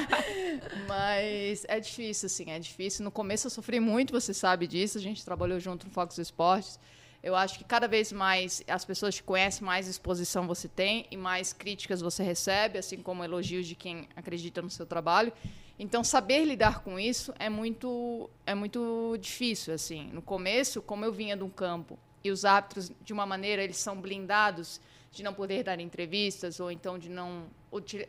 [0.86, 3.02] Mas é difícil, assim, é difícil.
[3.02, 4.98] No começo eu sofri muito, você sabe disso.
[4.98, 6.78] A gente trabalhou junto no Fox Esportes.
[7.22, 11.16] Eu acho que cada vez mais as pessoas te conhecem, mais exposição você tem e
[11.16, 15.32] mais críticas você recebe, assim como elogios de quem acredita no seu trabalho.
[15.78, 19.72] Então, saber lidar com isso é muito, é muito difícil.
[19.72, 20.10] assim.
[20.12, 23.76] No começo, como eu vinha de um campo e os árbitros, de uma maneira, eles
[23.76, 24.80] são blindados
[25.10, 27.44] de não poder dar entrevistas ou então de não.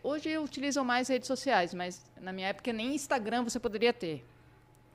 [0.04, 4.26] Hoje utilizam mais redes sociais, mas na minha época nem Instagram você poderia ter.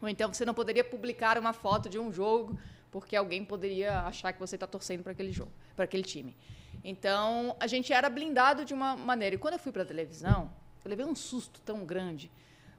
[0.01, 2.59] Ou então você não poderia publicar uma foto de um jogo
[2.91, 6.35] porque alguém poderia achar que você está torcendo para aquele jogo, para aquele time.
[6.83, 9.35] Então, a gente era blindado de uma maneira.
[9.35, 10.51] E quando eu fui para a televisão,
[10.85, 12.31] eu levei um susto tão grande,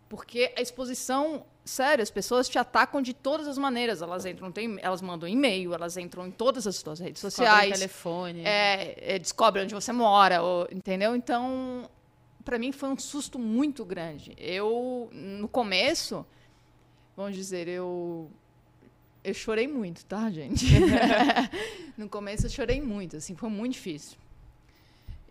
[0.10, 4.02] porque a exposição, sério, as pessoas te atacam de todas as maneiras.
[4.02, 7.72] Elas entram, tem, elas mandam e-mail, elas entram em todas as suas redes sociais.
[7.74, 8.42] telefone.
[8.44, 11.16] É, é, descobrem onde você mora, ou, entendeu?
[11.16, 11.88] Então,
[12.44, 14.34] para mim foi um susto muito grande.
[14.36, 16.26] Eu, no começo,
[17.16, 18.32] vamos dizer, eu
[19.24, 20.66] eu chorei muito, tá, gente?
[21.96, 24.18] no começo eu chorei muito, assim, foi muito difícil.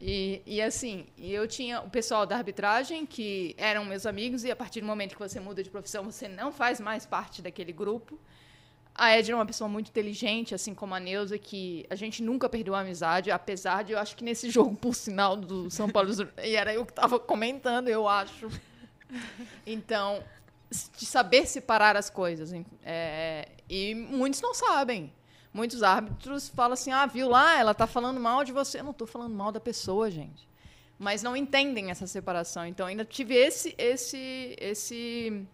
[0.01, 4.57] E, e assim, eu tinha o pessoal da arbitragem, que eram meus amigos, e a
[4.57, 8.19] partir do momento que você muda de profissão, você não faz mais parte daquele grupo.
[8.95, 12.49] A Edna é uma pessoa muito inteligente, assim como a Neuza, que a gente nunca
[12.49, 16.11] perdeu a amizade, apesar de eu acho que nesse jogo, por sinal, do São Paulo,
[16.43, 18.49] e era eu que estava comentando, eu acho.
[19.67, 20.23] Então,
[20.97, 22.53] de saber separar as coisas.
[22.85, 25.13] É, e muitos não sabem.
[25.53, 28.81] Muitos árbitros falam assim: ah, viu lá, ela está falando mal de você.
[28.81, 30.49] Eu não estou falando mal da pessoa, gente.
[30.99, 32.67] Mas não entendem essa separação.
[32.67, 35.47] Então, ainda tive esse, esse, esse,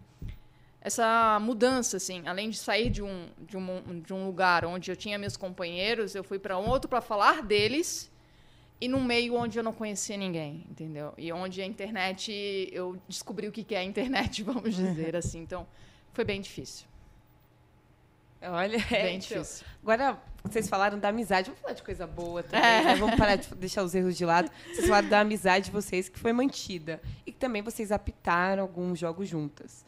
[0.81, 2.23] essa mudança, assim.
[2.27, 6.15] Além de sair de um, de um, de um lugar onde eu tinha meus companheiros,
[6.15, 8.11] eu fui para um outro para falar deles
[8.79, 11.13] e num meio onde eu não conhecia ninguém, entendeu?
[11.17, 15.39] E onde a internet, eu descobri o que é a internet, vamos dizer assim.
[15.39, 15.65] Então,
[16.13, 16.85] foi bem difícil.
[18.49, 19.65] Olha, é, bem então, difícil.
[19.81, 22.83] Agora, vocês falaram da amizade, vamos falar de coisa boa também, é.
[22.83, 22.95] né?
[22.95, 24.49] Vamos parar de deixar os erros de lado.
[24.67, 27.01] Vocês falaram da amizade de vocês, que foi mantida.
[27.25, 29.85] E que também vocês apitaram alguns jogos juntas.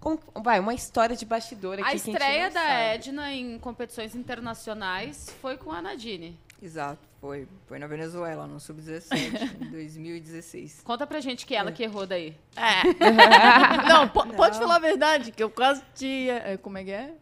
[0.00, 1.88] Como, vai, uma história de bastidor aqui.
[1.88, 6.38] A estreia a da Edna em competições internacionais foi com a Nadine.
[6.60, 7.48] Exato, foi.
[7.66, 9.12] Foi na Venezuela, no Sub-17,
[9.62, 10.82] em 2016.
[10.84, 11.72] Conta pra gente que ela é.
[11.72, 12.36] que errou daí.
[12.56, 12.82] É.
[13.88, 16.28] não, Não, pode falar a verdade, que eu quase te.
[16.28, 17.14] É, como é que é?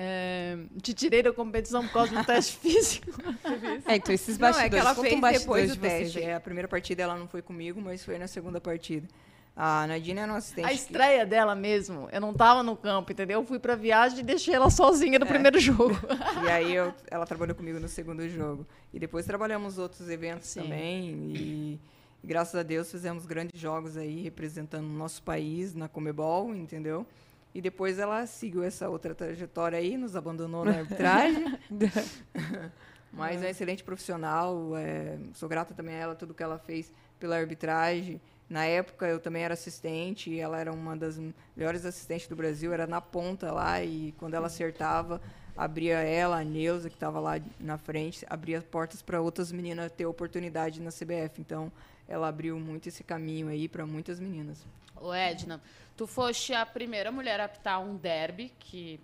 [0.00, 3.10] É, te tirei da competição por causa um teste físico.
[3.84, 4.56] É, então esses bastidores.
[4.56, 6.22] Não, é que ela fez depois do teste.
[6.22, 9.08] É, a primeira partida ela não foi comigo, mas foi na segunda partida.
[9.60, 10.68] A Nadine era uma assistente.
[10.68, 11.30] A estreia que...
[11.30, 13.40] dela mesmo, eu não estava no campo, entendeu?
[13.40, 15.28] Eu fui para viagem e deixei ela sozinha no é.
[15.28, 15.98] primeiro jogo.
[16.44, 18.64] E aí eu, ela trabalhou comigo no segundo jogo.
[18.94, 20.62] E depois trabalhamos outros eventos Sim.
[20.62, 21.10] também.
[21.10, 21.80] E,
[22.22, 27.04] e, graças a Deus fizemos grandes jogos aí representando o nosso país na Comebol, entendeu?
[27.54, 31.58] E depois ela seguiu essa outra trajetória aí, nos abandonou na arbitragem.
[33.12, 34.76] Mas é uma excelente profissional.
[34.76, 38.20] É, sou grata também a ela, tudo que ela fez pela arbitragem.
[38.48, 41.20] Na época eu também era assistente, e ela era uma das
[41.54, 45.20] melhores assistentes do Brasil, era na ponta lá, e quando ela acertava,
[45.54, 50.06] abria ela, a Neuza, que estava lá na frente, abria portas para outras meninas ter
[50.06, 51.40] oportunidade na CBF.
[51.40, 51.70] Então,
[52.08, 54.64] ela abriu muito esse caminho aí para muitas meninas.
[54.96, 55.60] O Edna,
[55.96, 58.98] tu foste a primeira mulher a apitar um derby, que,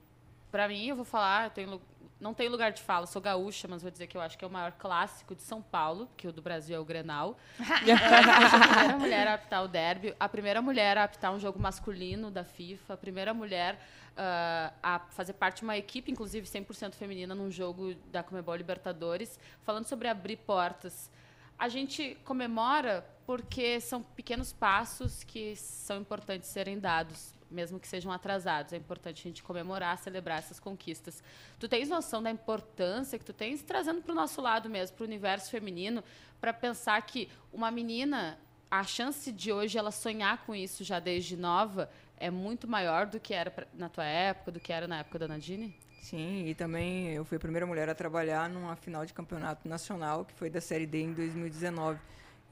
[0.51, 1.81] para mim, eu vou falar, eu tenho
[2.21, 4.49] não tem lugar de fala, sou gaúcha, mas vou dizer que eu acho que é
[4.49, 7.37] o maior clássico de São Paulo, que o do Brasil é o Grenal.
[7.61, 12.31] a primeira mulher a apitar o derby, a primeira mulher a apitar um jogo masculino
[12.31, 13.75] da FIFA, a primeira mulher
[14.15, 19.39] uh, a fazer parte de uma equipe, inclusive 100% feminina, num jogo da Comebol Libertadores,
[19.63, 21.11] falando sobre abrir portas.
[21.59, 28.13] A gente comemora porque são pequenos passos que são importantes serem dados mesmo que sejam
[28.13, 28.73] atrasados.
[28.73, 31.23] É importante a gente comemorar, celebrar essas conquistas.
[31.59, 35.05] Tu tens noção da importância que tu tens trazendo para o nosso lado mesmo, para
[35.05, 36.03] o universo feminino,
[36.41, 38.39] para pensar que uma menina,
[38.71, 43.21] a chance de hoje ela sonhar com isso já desde nova é muito maior do
[43.21, 45.77] que era na tua época, do que era na época da Nadine?
[46.05, 50.23] Sim, e também eu fui a primeira mulher a trabalhar numa final de campeonato nacional,
[50.23, 51.99] que foi da Série D em 2019.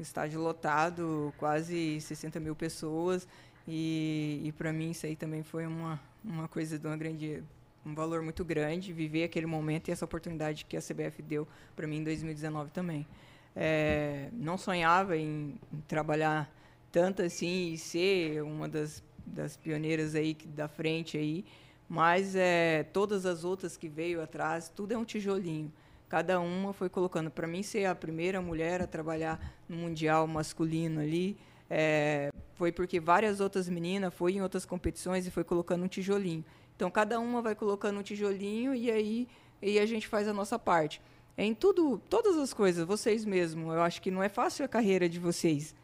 [0.00, 3.28] Estádio lotado, quase 60 mil pessoas.
[3.68, 7.44] E, e para mim isso aí também foi uma, uma coisa de uma grande
[7.84, 11.86] um valor muito grande viver aquele momento e essa oportunidade que a CBF deu para
[11.86, 13.06] mim em 2019 também.
[13.54, 16.50] É, não sonhava em, em, trabalhar
[16.90, 21.44] tanto assim e ser uma das, das pioneiras aí da frente aí,
[21.92, 25.70] mas é, todas as outras que veio atrás, tudo é um tijolinho.
[26.09, 27.31] Cada uma foi colocando.
[27.31, 31.37] Para mim, ser a primeira mulher a trabalhar no mundial masculino ali,
[31.68, 36.42] é, foi porque várias outras meninas foi em outras competições e foi colocando um tijolinho.
[36.74, 39.28] Então cada uma vai colocando um tijolinho e aí
[39.61, 40.98] e a gente faz a nossa parte.
[41.37, 43.66] Em tudo, todas as coisas, vocês mesmos.
[43.66, 45.74] Eu acho que não é fácil a carreira de vocês.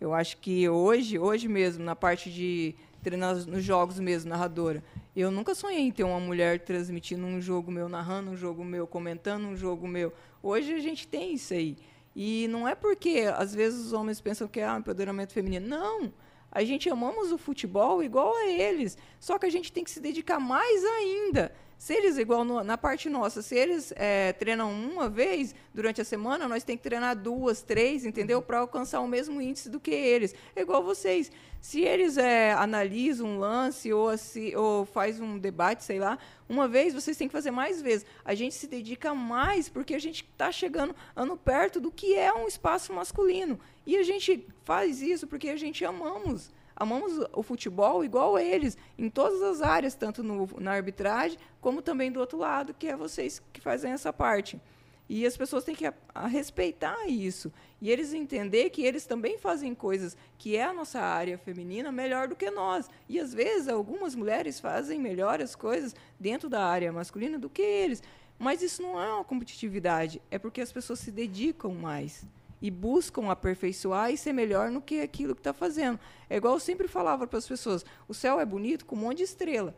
[0.00, 4.82] Eu acho que hoje, hoje mesmo, na parte de treinar nos jogos mesmo, narradora,
[5.14, 8.86] eu nunca sonhei em ter uma mulher transmitindo um jogo meu, narrando um jogo meu,
[8.86, 10.12] comentando um jogo meu.
[10.42, 11.76] Hoje a gente tem isso aí.
[12.14, 15.66] E não é porque, às vezes, os homens pensam que é ah, empoderamento feminino.
[15.66, 16.12] Não!
[16.50, 20.00] A gente amamos o futebol igual a eles, só que a gente tem que se
[20.00, 21.52] dedicar mais ainda.
[21.82, 26.04] Se eles, igual no, na parte nossa, se eles é, treinam uma vez durante a
[26.04, 28.40] semana, nós temos que treinar duas, três, entendeu?
[28.40, 30.32] Para alcançar o mesmo índice do que eles.
[30.54, 31.32] É igual vocês.
[31.60, 36.68] Se eles é, analisam um lance ou, assim, ou faz um debate, sei lá, uma
[36.68, 38.06] vez, vocês têm que fazer mais vezes.
[38.24, 42.32] A gente se dedica mais porque a gente está chegando ano perto do que é
[42.32, 43.58] um espaço masculino.
[43.84, 49.08] E a gente faz isso porque a gente amamos amamos o futebol igual eles, em
[49.08, 53.40] todas as áreas, tanto no, na arbitragem, como também do outro lado, que é vocês
[53.52, 54.60] que fazem essa parte.
[55.08, 57.52] E as pessoas têm que a, a respeitar isso.
[57.80, 62.28] E eles entender que eles também fazem coisas que é a nossa área feminina melhor
[62.28, 62.88] do que nós.
[63.08, 67.62] E às vezes algumas mulheres fazem melhor as coisas dentro da área masculina do que
[67.62, 68.02] eles.
[68.38, 72.26] Mas isso não é uma competitividade, é porque as pessoas se dedicam mais
[72.62, 75.98] e buscam aperfeiçoar e ser melhor no que aquilo que está fazendo.
[76.30, 79.18] É igual eu sempre falava para as pessoas: o céu é bonito com um monte
[79.18, 79.74] de estrela.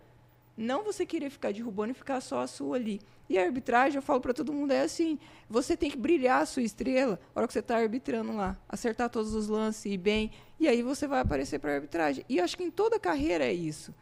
[0.56, 3.00] Não você querer ficar derrubando e ficar só a sua ali.
[3.28, 5.18] E a arbitragem, eu falo para todo mundo, é assim:
[5.48, 9.08] você tem que brilhar a sua estrela na hora que você está arbitrando lá, acertar
[9.08, 12.24] todos os lances e bem, e aí você vai aparecer para a arbitragem.
[12.28, 13.94] E eu acho que em toda carreira é isso.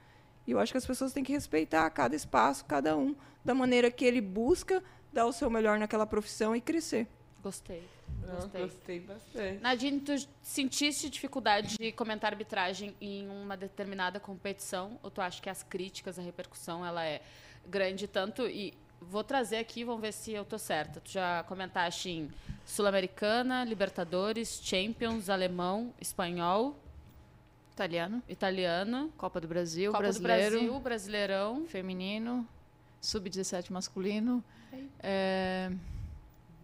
[0.45, 3.15] E eu acho que as pessoas têm que respeitar cada espaço, cada um,
[3.45, 7.07] da maneira que ele busca dar o seu melhor naquela profissão e crescer.
[7.43, 7.83] Gostei.
[8.21, 8.63] Gostei.
[8.63, 9.61] gostei bastante.
[9.61, 14.99] Nadine, tu sentiste dificuldade de comentar arbitragem em uma determinada competição?
[15.03, 17.21] Ou tu acha que as críticas, a repercussão, ela é
[17.67, 21.01] grande tanto e vou trazer aqui, vamos ver se eu tô certa.
[21.01, 22.31] Tu já comentaste em
[22.65, 26.77] Sul-Americana, Libertadores, Champions, alemão, espanhol,
[27.73, 31.67] Italiano, italiano, Copa do Brasil, Copa brasileiro, do Brasil, Brasileirão.
[31.67, 32.47] feminino,
[33.01, 34.45] sub-17 masculino.
[35.01, 35.71] É,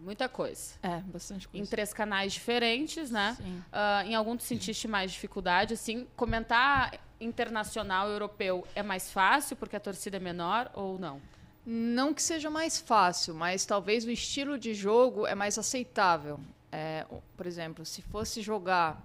[0.01, 0.75] Muita coisa.
[0.83, 1.71] é, bastante Em coisa.
[1.71, 3.37] três canais diferentes, né?
[3.37, 3.63] Sim.
[3.73, 6.07] Ah, em algum tu sentiste mais dificuldade, assim?
[6.17, 11.21] Comentar internacional, europeu, é mais fácil porque a torcida é menor ou não?
[11.67, 16.39] Não que seja mais fácil, mas talvez o estilo de jogo é mais aceitável.
[16.71, 17.05] É,
[17.37, 19.03] por exemplo, se fosse jogar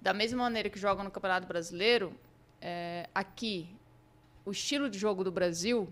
[0.00, 2.12] da mesma maneira que jogam no Campeonato Brasileiro,
[2.60, 3.68] é, aqui,
[4.44, 5.88] o estilo de jogo do Brasil,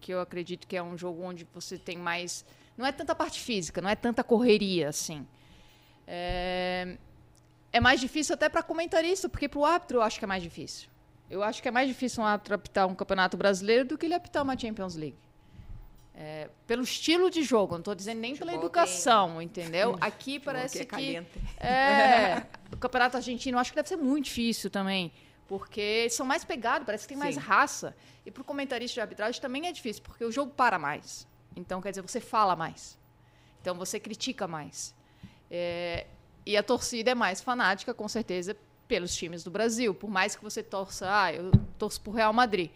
[0.00, 2.44] que eu acredito que é um jogo onde você tem mais.
[2.76, 5.26] Não é tanta parte física, não é tanta correria assim.
[6.06, 6.96] É,
[7.72, 10.42] é mais difícil até para comentarista, porque para o árbitro eu acho que é mais
[10.42, 10.88] difícil.
[11.28, 14.14] Eu acho que é mais difícil um árbitro apitar um campeonato brasileiro do que ele
[14.14, 15.16] apitar uma Champions League.
[16.18, 19.98] É, pelo estilo de jogo, não estou dizendo nem pela educação, entendeu?
[20.00, 20.86] Aqui parece é que.
[20.86, 21.28] caliente.
[21.58, 25.12] É, o campeonato argentino eu acho que deve ser muito difícil também,
[25.46, 27.40] porque são mais pegados, parece que tem mais Sim.
[27.42, 27.94] raça.
[28.24, 31.28] E para o comentarista de arbitragem também é difícil, porque o jogo para mais.
[31.56, 32.98] Então, quer dizer, você fala mais.
[33.60, 34.94] Então, você critica mais.
[35.50, 36.06] É,
[36.44, 39.94] e a torcida é mais fanática, com certeza, pelos times do Brasil.
[39.94, 42.70] Por mais que você torça, ah, eu torço pro Real Madrid.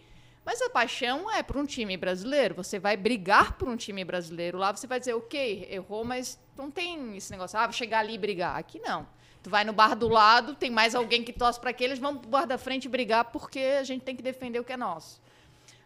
[0.45, 2.55] Mas a paixão é por um time brasileiro.
[2.55, 4.59] Você vai brigar por um time brasileiro.
[4.59, 8.15] Lá você vai dizer, ok, errou, mas não tem esse negócio, ah, vou chegar ali
[8.15, 8.57] e brigar.
[8.57, 9.07] Aqui não.
[9.43, 12.31] Tu vai no bar do lado, tem mais alguém que torce para aqueles, vamos pro
[12.31, 15.21] bar da frente brigar porque a gente tem que defender o que é nosso.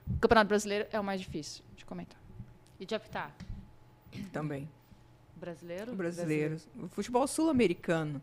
[0.08, 2.23] O Campeonato Brasileiro é o mais difícil de comentar.
[2.84, 3.34] E de apitar?
[4.30, 4.68] Também.
[5.36, 5.94] Brasileiro?
[5.94, 6.68] Brasileiros.
[6.78, 8.20] O futebol sul-americano.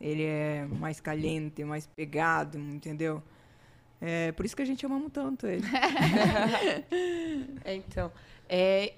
[0.00, 3.22] Ele é mais caliente, mais pegado, entendeu?
[4.00, 5.62] É por isso que a gente amamos tanto ele.
[7.66, 8.10] Então,
[8.48, 8.94] é,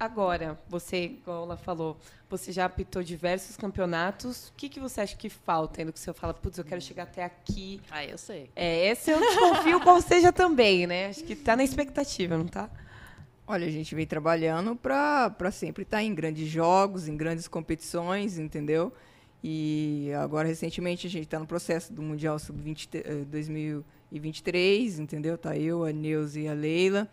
[0.00, 1.98] agora, você, igual ela falou,
[2.30, 4.48] você já apitou diversos campeonatos.
[4.48, 7.02] O que, que você acha que falta ainda que você fala, putz, eu quero chegar
[7.02, 7.78] até aqui?
[7.90, 8.50] Ah, eu sei.
[8.56, 11.08] É, esse eu desconfio como seja também, né?
[11.08, 12.70] Acho que tá na expectativa, não tá?
[13.52, 18.90] Olha, a gente vem trabalhando para sempre estar em grandes jogos, em grandes competições, entendeu?
[19.44, 25.36] E agora, recentemente, a gente está no processo do Mundial Sub-20 eh, 2023, entendeu?
[25.36, 27.06] Tá eu, a Neuza e a Leila.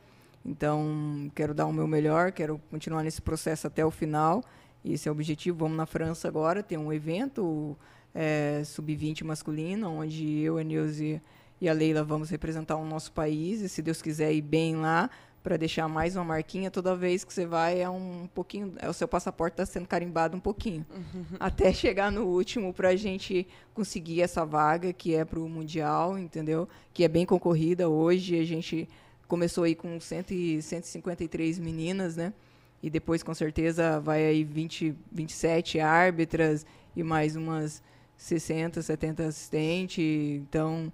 [0.45, 4.41] Então, quero dar o meu melhor, quero continuar nesse processo até o final.
[4.85, 5.57] Esse é o objetivo.
[5.57, 7.77] Vamos na França agora, tem um evento
[8.15, 11.21] eh, Sub-20 masculino, onde eu, a Neuza
[11.59, 13.59] e a Leila vamos representar o nosso país.
[13.59, 15.09] E, se Deus quiser, ir bem lá
[15.41, 18.93] para deixar mais uma marquinha toda vez que você vai é um pouquinho é o
[18.93, 20.85] seu passaporte está sendo carimbado um pouquinho.
[21.39, 26.17] Até chegar no último para a gente conseguir essa vaga que é para o mundial
[26.17, 26.67] entendeu?
[26.93, 28.87] Que é bem concorrida hoje a gente
[29.27, 32.33] começou aí com 100, e 153 meninas né?
[32.81, 36.65] E depois com certeza vai aí 20 27 árbitras
[36.95, 37.81] e mais umas
[38.17, 40.91] 60 70 assistentes então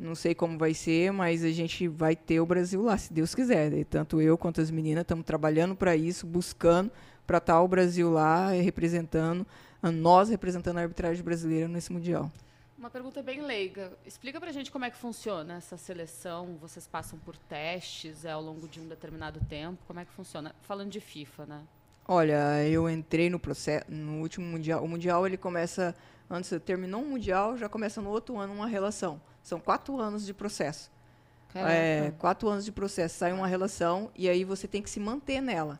[0.00, 3.34] não sei como vai ser, mas a gente vai ter o Brasil lá, se Deus
[3.34, 3.72] quiser.
[3.74, 6.90] E tanto eu quanto as meninas estamos trabalhando para isso, buscando
[7.26, 9.46] para estar o Brasil lá, representando,
[9.82, 12.32] a nós representando a arbitragem brasileira nesse Mundial.
[12.78, 13.92] Uma pergunta bem leiga.
[14.06, 16.56] Explica pra gente como é que funciona essa seleção.
[16.58, 19.78] Vocês passam por testes é, ao longo de um determinado tempo?
[19.86, 20.54] Como é que funciona?
[20.62, 21.62] Falando de FIFA, né?
[22.12, 24.82] Olha, eu entrei no processo no último mundial.
[24.82, 25.94] O mundial ele começa
[26.28, 29.20] antes, terminou um mundial, já começa no outro ano uma relação.
[29.44, 30.90] São quatro anos de processo.
[31.54, 35.40] É, quatro anos de processo, sai uma relação e aí você tem que se manter
[35.40, 35.78] nela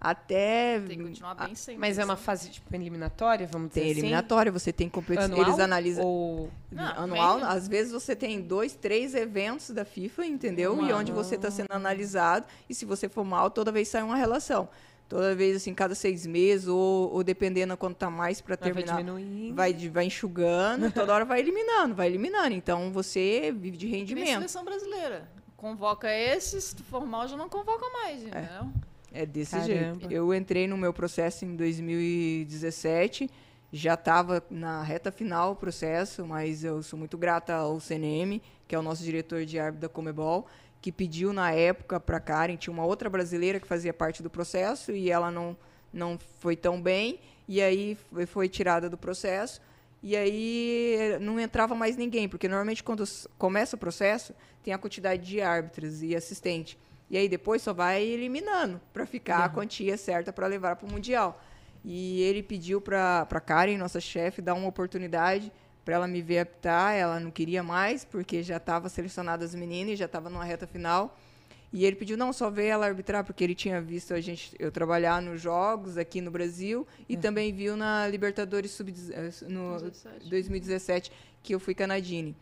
[0.00, 0.80] até.
[0.80, 1.80] Tem que continuar bem sempre.
[1.80, 4.00] Mas é uma fase tipo eliminatória, vamos dizer tem assim?
[4.00, 5.36] eliminatória, você tem competição.
[5.36, 6.04] Eles analisam.
[6.04, 6.50] Ou...
[6.70, 10.76] Não, anual, bem- às vezes você tem dois, três eventos da FIFA, entendeu?
[10.84, 11.22] E onde ano.
[11.22, 12.46] você está sendo analisado.
[12.68, 14.68] E se você for mal, toda vez sai uma relação.
[15.08, 18.96] Toda vez, assim, cada seis meses, ou, ou dependendo quando tá mais para Vai terminar.
[18.96, 19.54] diminuindo.
[19.54, 22.54] Vai, de- vai enxugando, toda hora vai eliminando, vai eliminando.
[22.54, 24.26] Então você vive de rendimento.
[24.28, 25.28] seleção brasileira.
[25.56, 28.68] Convoca esse, se tu for mal, já não convoca mais, entendeu?
[29.12, 29.68] É desse Caramba.
[30.00, 30.10] jeito.
[30.10, 33.30] Eu entrei no meu processo em 2017,
[33.72, 38.74] já estava na reta final o processo, mas eu sou muito grata ao CNM, que
[38.74, 40.46] é o nosso diretor de árbitro da Comebol,
[40.82, 44.90] que pediu na época para Karen, tinha uma outra brasileira que fazia parte do processo
[44.90, 45.56] e ela não,
[45.92, 49.60] não foi tão bem, e aí foi- tirada do processo.
[50.02, 53.04] E aí não entrava mais ninguém, porque normalmente quando
[53.38, 56.76] começa o processo, tem a quantidade de árbitros e assistente.
[57.08, 60.90] E aí depois só vai eliminando para ficar a quantia certa para levar para o
[60.90, 61.40] Mundial.
[61.84, 65.52] E ele pediu para a Karen, nossa chefe, dar uma oportunidade
[65.84, 66.94] para ela me ver apitar.
[66.94, 70.66] Ela não queria mais, porque já estava selecionada as meninas e já estava numa reta
[70.66, 71.16] final.
[71.72, 74.70] E ele pediu, não, só ver ela arbitrar, porque ele tinha visto a gente, eu
[74.70, 80.28] trabalhar nos jogos aqui no Brasil e também viu na Libertadores Sub, eh, no 2017.
[80.28, 81.12] 2017,
[81.42, 82.36] que eu fui canadine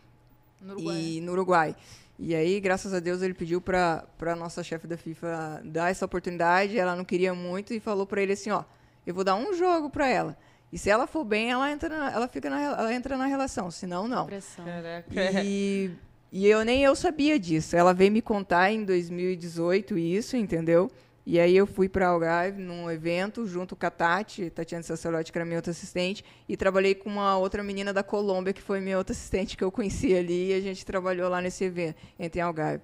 [0.61, 0.95] No Uruguai.
[0.97, 1.01] né?
[1.03, 1.77] e no Uruguai.
[2.19, 6.05] E aí, graças a Deus, ele pediu para a nossa chefe da FIFA dar essa
[6.05, 6.77] oportunidade.
[6.77, 8.65] Ela não queria muito e falou para ele assim, ó,
[9.07, 10.37] eu vou dar um jogo para ela.
[10.73, 13.71] E se ela for bem, ela entra na, ela fica na, ela entra na relação,
[13.71, 14.27] senão não.
[14.65, 15.43] Caraca.
[15.45, 15.91] E,
[16.33, 17.75] e eu nem eu sabia disso.
[17.75, 20.91] Ela veio me contar em 2018 isso, entendeu?
[21.27, 25.39] E aí eu fui para Algarve num evento junto com a Tati, Tatiana Sacelotti, que
[25.39, 28.97] era minha outra assistente, e trabalhei com uma outra menina da Colômbia, que foi minha
[28.97, 32.83] outra assistente que eu conheci ali, e a gente trabalhou lá nesse evento, entre Algarve.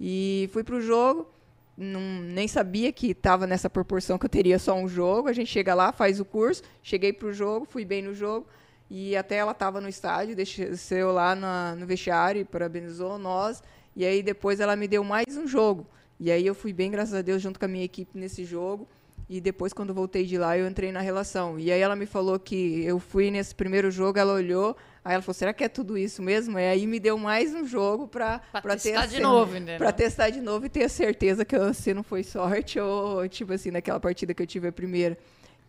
[0.00, 1.30] E fui pro jogo,
[1.76, 5.28] não, nem sabia que estava nessa proporção que eu teria só um jogo.
[5.28, 8.46] A gente chega lá, faz o curso, cheguei pro jogo, fui bem no jogo.
[8.90, 13.62] E até ela estava no estádio, desceu lá na- no vestiário e parabenizou nós.
[13.96, 15.86] E aí depois ela me deu mais um jogo.
[16.20, 18.86] E aí eu fui bem, graças a Deus, junto com a minha equipe nesse jogo.
[19.28, 21.58] E depois, quando voltei de lá, eu entrei na relação.
[21.58, 25.22] E aí ela me falou que eu fui nesse primeiro jogo, ela olhou, aí ela
[25.22, 26.58] falou, será que é tudo isso mesmo?
[26.58, 28.40] E aí me deu mais um jogo para
[28.76, 29.78] testar de novo, entendeu?
[29.78, 33.54] Pra testar de novo e ter a certeza que se não foi sorte ou, tipo
[33.54, 35.16] assim, naquela partida que eu tive a primeira.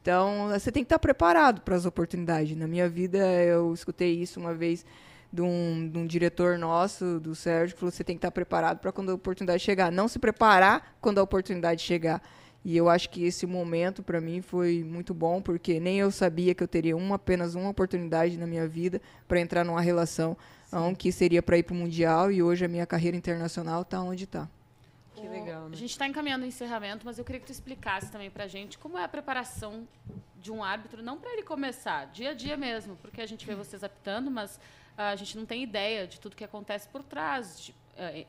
[0.01, 2.55] Então, você tem que estar preparado para as oportunidades.
[2.57, 4.85] Na minha vida, eu escutei isso uma vez
[5.31, 8.79] de um, de um diretor nosso, do Sérgio, que falou você tem que estar preparado
[8.79, 9.91] para quando a oportunidade chegar.
[9.91, 12.21] Não se preparar quando a oportunidade chegar.
[12.67, 16.55] E eu acho que esse momento, para mim, foi muito bom, porque nem eu sabia
[16.55, 20.35] que eu teria uma, apenas uma oportunidade na minha vida para entrar numa relação
[20.73, 24.01] um, que seria para ir para o Mundial, e hoje a minha carreira internacional está
[24.01, 24.49] onde está.
[25.13, 25.73] Que legal, né?
[25.73, 28.79] A gente está encaminhando o encerramento, mas eu queria que tu explicasse também pra gente
[28.79, 29.87] como é a preparação
[30.41, 33.53] de um árbitro, não para ele começar, dia a dia mesmo, porque a gente vê
[33.53, 34.59] vocês apitando, mas
[34.97, 37.59] ah, a gente não tem ideia de tudo que acontece por trás.
[37.61, 37.75] de-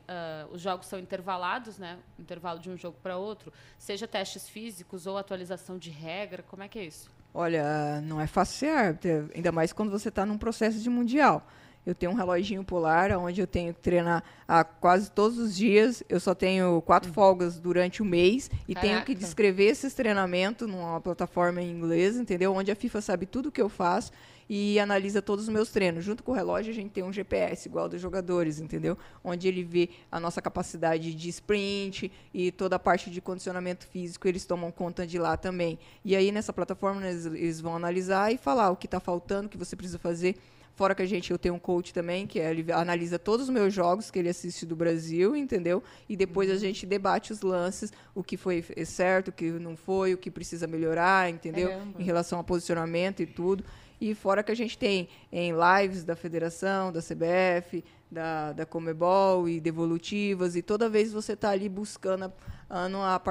[0.07, 1.97] ah, os jogos são intervalados, né?
[2.17, 6.67] Intervalo de um jogo para outro, seja testes físicos ou atualização de regra, como é
[6.67, 7.09] que é isso?
[7.33, 11.45] Olha, não é fácil ser árbitro, ainda mais quando você está num processo de mundial.
[11.85, 16.03] Eu tenho um reloginho polar, onde eu tenho que treinar a quase todos os dias.
[16.09, 19.15] Eu só tenho quatro folgas durante o mês e tenho que Caraca.
[19.15, 22.53] descrever esses treinamentos numa plataforma em inglês, entendeu?
[22.53, 24.11] Onde a FIFA sabe tudo que eu faço
[24.49, 26.03] e analisa todos os meus treinos.
[26.03, 28.97] Junto com o relógio, a gente tem um GPS igual dos jogadores, entendeu?
[29.23, 34.27] Onde ele vê a nossa capacidade de sprint e toda a parte de condicionamento físico,
[34.27, 35.77] eles tomam conta de lá também.
[36.03, 39.49] E aí, nessa plataforma, eles, eles vão analisar e falar o que está faltando, o
[39.49, 40.35] que você precisa fazer.
[40.77, 43.49] Fora que a gente, eu tenho um coach também, que é, ele analisa todos os
[43.49, 45.81] meus jogos que ele assiste do Brasil, entendeu?
[46.07, 50.13] E depois a gente debate os lances, o que foi certo, o que não foi,
[50.13, 51.69] o que precisa melhorar, entendeu?
[51.69, 51.99] Caramba.
[51.99, 53.65] Em relação ao posicionamento e tudo.
[53.99, 59.49] E fora que a gente tem em lives da federação, da CBF, da, da Comebol
[59.49, 62.31] e devolutivas, e toda vez você está ali buscando
[62.69, 63.21] a, a.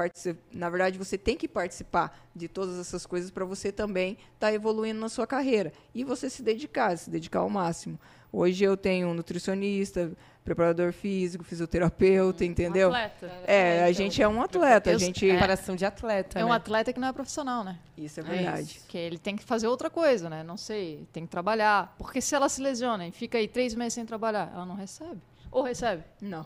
[0.53, 4.53] Na verdade, você tem que participar de todas essas coisas para você também estar tá
[4.53, 5.71] evoluindo na sua carreira.
[5.95, 7.99] E você se dedicar, se dedicar ao máximo.
[8.31, 10.11] Hoje eu tenho um nutricionista,
[10.47, 12.87] preparador físico, fisioterapeuta, um entendeu?
[12.87, 13.29] Atleta.
[13.45, 16.55] É, a gente é um atleta, a gente preparação de atleta, É um né?
[16.55, 17.77] atleta que não é profissional, né?
[17.97, 18.61] Isso é verdade.
[18.61, 18.87] isso.
[18.87, 20.43] Que ele tem que fazer outra coisa, né?
[20.43, 21.93] Não sei, tem que trabalhar.
[21.97, 25.19] Porque se ela se lesiona e fica aí três meses sem trabalhar, ela não recebe.
[25.51, 26.03] Ou recebe?
[26.21, 26.45] Não.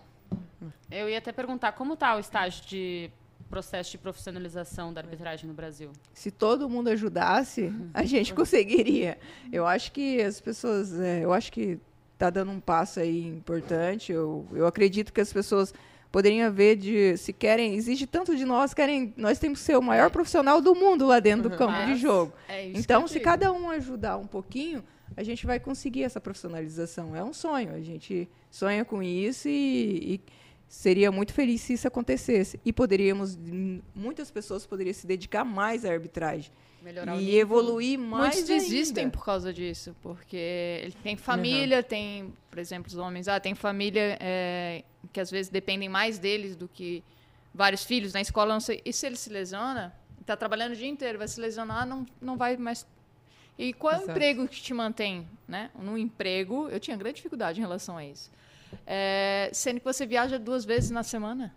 [0.90, 3.12] Eu ia até perguntar como está o estágio de
[3.52, 5.92] processo de profissionalização da arbitragem no Brasil.
[6.14, 9.20] Se todo mundo ajudasse, a gente conseguiria.
[9.52, 11.78] Eu acho que as pessoas, é, eu acho que
[12.22, 14.12] está dando um passo aí importante.
[14.12, 15.74] Eu, eu acredito que as pessoas
[16.12, 19.82] poderiam ver de se querem, exige tanto de nós, querem, nós temos que ser o
[19.82, 22.34] maior profissional do mundo lá dentro do campo de Mas jogo.
[22.48, 24.84] É Então, se cada um ajudar um pouquinho,
[25.18, 27.16] a gente vai conseguir essa profissionalização.
[27.16, 30.22] É um sonho, a gente sonha com isso e, e
[30.68, 32.60] seria muito feliz se isso acontecesse.
[32.64, 33.40] E poderíamos,
[33.96, 36.52] muitas pessoas poderiam se dedicar mais à arbitragem
[36.82, 39.18] Melhorar o e evoluir mais Muitos desistem ainda.
[39.18, 44.18] por causa disso, porque ele tem família, tem, por exemplo, os homens, ah, tem família
[44.20, 47.04] é, que às vezes dependem mais deles do que
[47.54, 48.82] vários filhos na escola, não sei.
[48.84, 52.38] E se ele se lesiona, está trabalhando o dia inteiro, vai se lesionar, não, não
[52.38, 52.88] vai mais.
[53.58, 55.70] E qual é o emprego que te mantém, né?
[55.78, 58.32] No emprego, eu tinha grande dificuldade em relação a isso.
[58.88, 61.54] É, sendo que você viaja duas vezes na semana.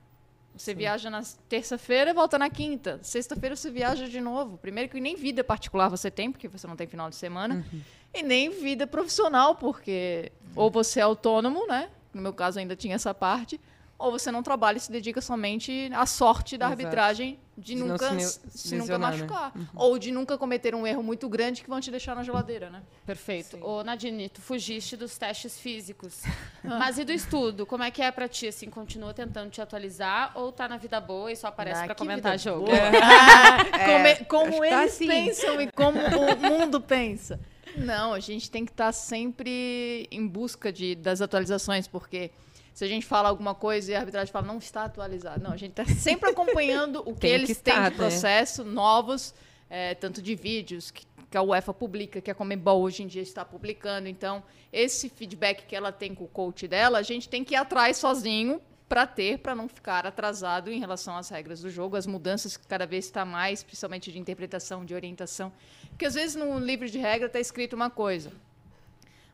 [0.56, 3.00] Você viaja na terça-feira e volta na quinta.
[3.02, 4.56] Sexta-feira você viaja de novo.
[4.56, 7.64] Primeiro que nem vida particular você tem, porque você não tem final de semana.
[8.12, 11.90] E nem vida profissional, porque ou você é autônomo, né?
[12.12, 13.60] No meu caso ainda tinha essa parte.
[13.96, 16.80] Ou você não trabalha e se dedica somente à sorte da Exato.
[16.82, 19.06] arbitragem de, De nunca se se, se nunca né?
[19.06, 19.52] machucar.
[19.74, 22.82] Ou de nunca cometer um erro muito grande que vão te deixar na geladeira, né?
[23.06, 23.56] Perfeito.
[23.64, 26.22] Ô, Nadine, tu fugiste dos testes físicos.
[26.64, 27.64] Mas e do estudo?
[27.64, 28.48] Como é que é pra ti?
[28.48, 31.94] Assim, continua tentando te atualizar ou tá na vida boa e só aparece Ah, pra
[31.94, 32.66] comentar jogo?
[32.66, 32.76] boa.
[34.28, 35.06] como como tá eles assim.
[35.06, 37.38] pensam e como o mundo pensa.
[37.76, 42.30] Não, a gente tem que estar sempre em busca de, das atualizações, porque
[42.74, 45.40] se a gente fala alguma coisa e a arbitragem fala não está atualizado.
[45.40, 47.90] Não, a gente está sempre acompanhando o que Tem que eles estar, têm né?
[47.90, 49.32] de processo, novos,
[49.70, 53.22] é, tanto de vídeos que, que a UEFA publica, que a Comebol hoje em dia
[53.22, 54.08] está publicando.
[54.08, 57.56] Então, esse feedback que ela tem com o coach dela, a gente tem que ir
[57.56, 62.08] atrás sozinho para ter, para não ficar atrasado em relação às regras do jogo, as
[62.08, 65.52] mudanças que cada vez está mais, principalmente de interpretação, de orientação.
[65.90, 68.32] Porque às vezes no livro de regra está escrito uma coisa,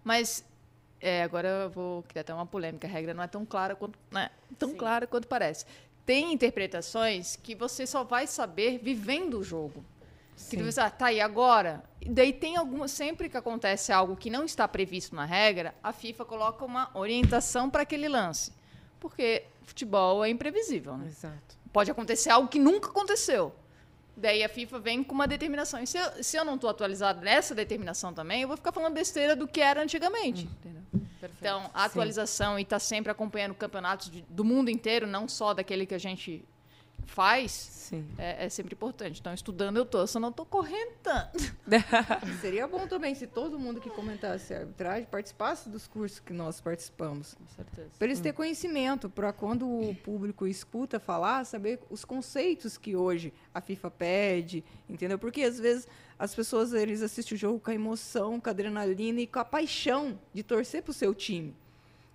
[0.04, 0.44] mas
[1.00, 2.86] é, agora eu vou criar até uma polêmica.
[2.86, 4.76] A regra não é tão clara quanto, né, tão Sim.
[4.76, 5.64] clara quanto parece.
[6.04, 9.84] Tem interpretações que você só vai saber vivendo o jogo.
[10.34, 10.64] Que Sim.
[10.64, 11.84] você, ah, tá aí agora.
[12.00, 12.88] E daí tem alguma.
[12.88, 17.68] Sempre que acontece algo que não está previsto na regra, a FIFA coloca uma orientação
[17.68, 18.52] para aquele lance.
[18.98, 21.06] Porque futebol é imprevisível, né?
[21.06, 21.58] Exato.
[21.72, 23.54] Pode acontecer algo que nunca aconteceu.
[24.20, 25.82] Daí a FIFA vem com uma determinação.
[25.82, 28.92] E se eu, se eu não estou atualizado nessa determinação também, eu vou ficar falando
[28.94, 30.46] besteira do que era antigamente.
[31.20, 31.36] Perfeito.
[31.40, 35.86] Então, a atualização e estar sempre acompanhando campeonatos de- do mundo inteiro, não só daquele
[35.86, 36.44] que a gente
[37.06, 38.06] faz, Sim.
[38.16, 39.20] é, é sempre importante.
[39.20, 41.38] Então, estudando eu tô, só não tô correndo tanto.
[42.40, 46.60] Seria bom também se todo mundo que comentasse a arbitragem participasse dos cursos que nós
[46.60, 47.34] participamos.
[47.34, 47.90] Com certeza.
[47.98, 53.32] Para eles terem conhecimento, para quando o público escuta falar, saber os conceitos que hoje
[53.52, 55.18] a FIFA pede, entendeu?
[55.18, 55.88] Porque às vezes
[56.18, 59.44] as pessoas eles assistem o jogo com a emoção, com a adrenalina e com a
[59.44, 61.54] paixão de torcer para o seu time.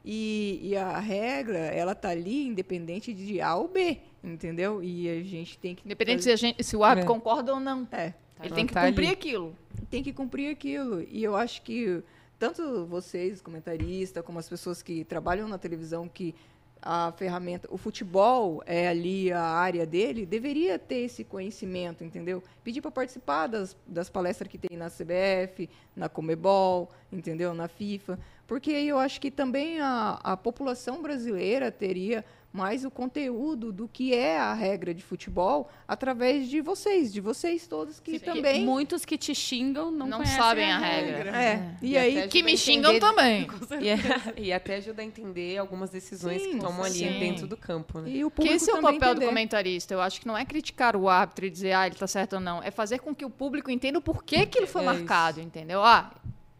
[0.07, 4.83] E, e a regra, ela tá ali independente de A ou B, entendeu?
[4.83, 7.13] E a gente tem que Independente se, a gente, se o árbitro É.
[7.13, 7.87] concorda ou não.
[7.91, 8.07] é,
[8.39, 9.13] Ele Ela tem que tá cumprir ali.
[9.13, 9.55] aquilo.
[9.89, 11.01] tem que cumprir aquilo.
[11.09, 12.03] E eu acho que
[12.37, 16.35] tanto vocês, comentaristas, como as pessoas que trabalham na televisão, que
[16.81, 22.43] a ferramenta, o futebol é ali a área dele, deveria ter esse conhecimento, entendeu?
[22.63, 27.53] Pedir para participar das, das palestras que tem na CBF, na Comebol, entendeu?
[27.55, 32.23] Na FIFA, porque eu acho que também a, a população brasileira teria
[32.55, 37.67] mais o conteúdo do que é a regra de futebol através de vocês, de vocês
[37.67, 41.31] todos que Porque também Muitos que te xingam não, Não sabem a regra.
[41.35, 43.47] é, e, E aí Que me xingam entender- também.
[43.81, 43.97] E, é-
[44.37, 47.19] e até ajuda a entender algumas decisões Sim, que tomam ali sim.
[47.19, 48.09] dentro do campo, né?
[48.09, 49.25] E o Que público esse é o papel do entender.
[49.27, 49.93] comentarista.
[49.93, 52.39] Eu acho que não é criticar o árbitro e dizer, ah, ele tá certo ou
[52.39, 52.63] não.
[52.63, 55.83] É fazer com que o público entenda o porquê que ele foi É marcado, entendeu?
[55.83, 56.11] Ah,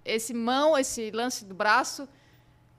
[0.03, 2.07] esse mão, esse lance do braço,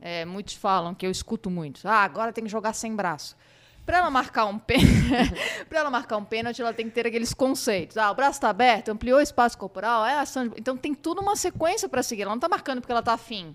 [0.01, 1.87] é, muitos falam, que eu escuto muito.
[1.87, 3.37] Ah, agora tem que jogar sem braço.
[3.85, 4.89] Para ela marcar um pênalti,
[5.69, 7.97] para ela marcar um pênalti, ela tem que ter aqueles conceitos.
[7.97, 10.55] Ah, o braço está aberto, ampliou o espaço corporal, é ação de...
[10.59, 12.23] Então tem tudo uma sequência para seguir.
[12.23, 13.55] Ela não está marcando porque ela está afim.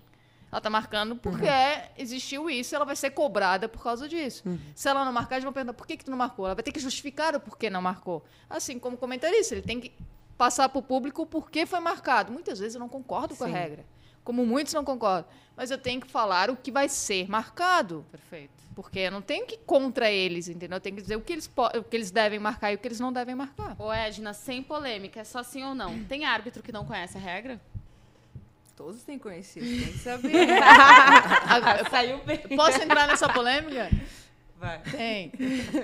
[0.50, 1.46] Ela tá marcando porque
[1.96, 4.44] existiu isso, ela vai ser cobrada por causa disso.
[4.74, 6.44] Se ela não marcar, eles vão perguntar por que, que tu não marcou.
[6.44, 8.22] Ela vai ter que justificar o porquê não marcou.
[8.50, 9.92] Assim como comentarista, ele tem que
[10.36, 12.32] passar para o público o porquê foi marcado.
[12.32, 13.52] Muitas vezes eu não concordo com a Sim.
[13.54, 13.86] regra,
[14.24, 15.30] como muitos não concordam.
[15.56, 18.04] Mas eu tenho que falar o que vai ser marcado.
[18.10, 18.62] Perfeito.
[18.74, 20.76] Porque eu não tenho que ir contra eles, entendeu?
[20.76, 22.88] Eu tenho que dizer o que eles, o que eles devem marcar e o que
[22.88, 23.76] eles não devem marcar.
[23.78, 26.04] Ô, Edna, sem polêmica, é só sim ou não.
[26.04, 27.60] Tem árbitro que não conhece a regra?
[28.74, 30.48] Todos têm conhecido, tem que saber.
[31.90, 32.38] Saiu bem.
[32.56, 33.90] Posso entrar nessa polêmica?
[34.58, 34.78] Vai.
[34.82, 35.30] Tem.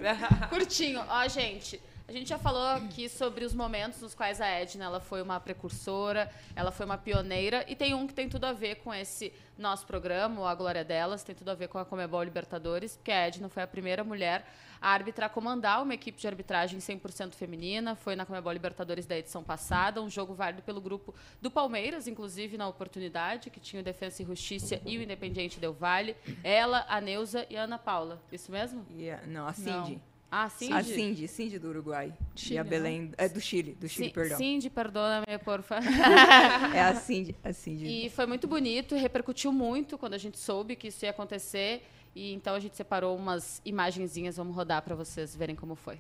[0.48, 1.04] Curtinho.
[1.06, 4.98] Ó, gente, a gente já falou aqui sobre os momentos nos quais a Edna ela
[4.98, 8.76] foi uma precursora, ela foi uma pioneira, e tem um que tem tudo a ver
[8.76, 12.96] com esse nosso programa, A Glória Delas, tem tudo a ver com a Comebol Libertadores,
[12.96, 14.46] porque a Edna foi a primeira mulher
[14.80, 19.18] a arbitrar, a comandar uma equipe de arbitragem 100% feminina, foi na Comebol Libertadores da
[19.18, 23.84] edição passada, um jogo válido pelo grupo do Palmeiras, inclusive na oportunidade, que tinha o
[23.84, 28.18] Defensa e Justiça e o Independiente Del Vale, ela, a Neuza e a Ana Paula.
[28.32, 28.86] Isso mesmo?
[29.12, 30.00] A- não, a Cindy.
[30.30, 30.72] Ah, sim.
[30.72, 32.12] A Cindy, Cindy do Uruguai.
[32.34, 33.12] Chile, e a Belém.
[33.16, 34.36] É do Chile, do Chile, Sim, perdão.
[34.36, 35.88] Cindy, perdona-me, por favor.
[36.74, 37.34] É a Cindy.
[37.42, 37.86] A Cindy.
[37.86, 41.82] E foi muito bonito, repercutiu muito quando a gente soube que isso ia acontecer.
[42.14, 45.98] E então a gente separou umas imagenzinhas, vamos rodar para vocês verem como foi.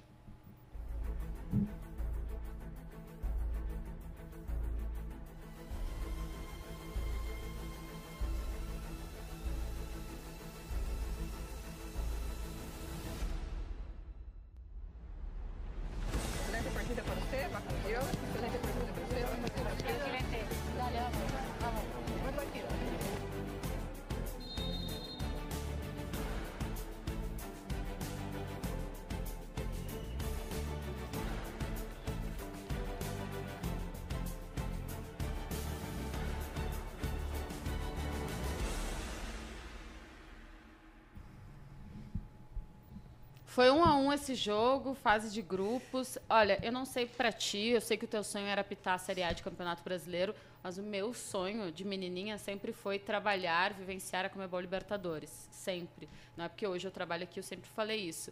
[43.98, 46.18] 1 esse jogo, fase de grupos.
[46.28, 48.98] Olha, eu não sei para ti, eu sei que o teu sonho era pitar a
[48.98, 54.24] Série A de Campeonato Brasileiro, mas o meu sonho de menininha sempre foi trabalhar, vivenciar
[54.24, 56.08] a Comebol Libertadores, sempre.
[56.36, 58.30] Não é porque hoje eu trabalho aqui, eu sempre falei isso.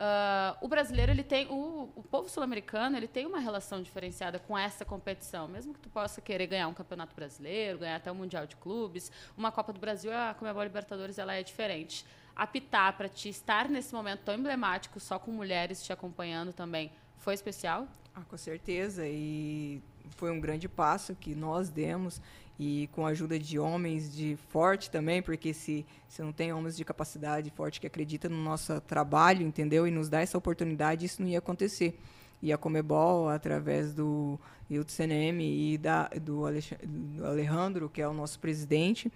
[0.00, 4.56] Uh, o brasileiro ele tem o, o povo sul-americano ele tem uma relação diferenciada com
[4.56, 8.16] essa competição mesmo que tu possa querer ganhar um campeonato brasileiro ganhar até o um
[8.16, 13.08] mundial de clubes uma copa do Brasil a Comebol Libertadores ela é diferente apitar para
[13.08, 17.86] ti estar nesse momento tão emblemático, só com mulheres te acompanhando também, foi especial?
[18.14, 19.06] Ah, com certeza.
[19.06, 19.82] E
[20.16, 22.20] foi um grande passo que nós demos.
[22.58, 26.76] E com a ajuda de homens de forte também, porque se, se não tem homens
[26.76, 29.86] de capacidade forte que acreditam no nosso trabalho, entendeu?
[29.86, 31.98] E nos dá essa oportunidade, isso não ia acontecer.
[32.42, 34.38] E a Comebol, através do
[34.86, 36.42] CNM e da, do,
[36.86, 39.10] do Alejandro, que é o nosso presidente,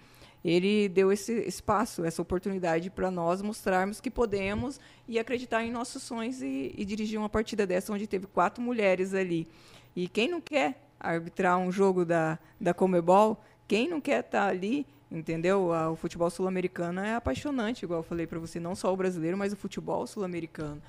[0.47, 6.03] ele deu esse espaço, essa oportunidade para nós mostrarmos que podemos e acreditar em nossos
[6.03, 9.47] sonhos e, e dirigir uma partida dessa onde teve quatro mulheres ali.
[9.95, 14.85] E quem não quer arbitrar um jogo da, da Comebol, quem não quer estar ali,
[15.11, 15.71] entendeu?
[15.91, 19.51] O futebol sul-americano é apaixonante, igual eu falei para você, não só o brasileiro, mas
[19.51, 20.79] o futebol sul-americano.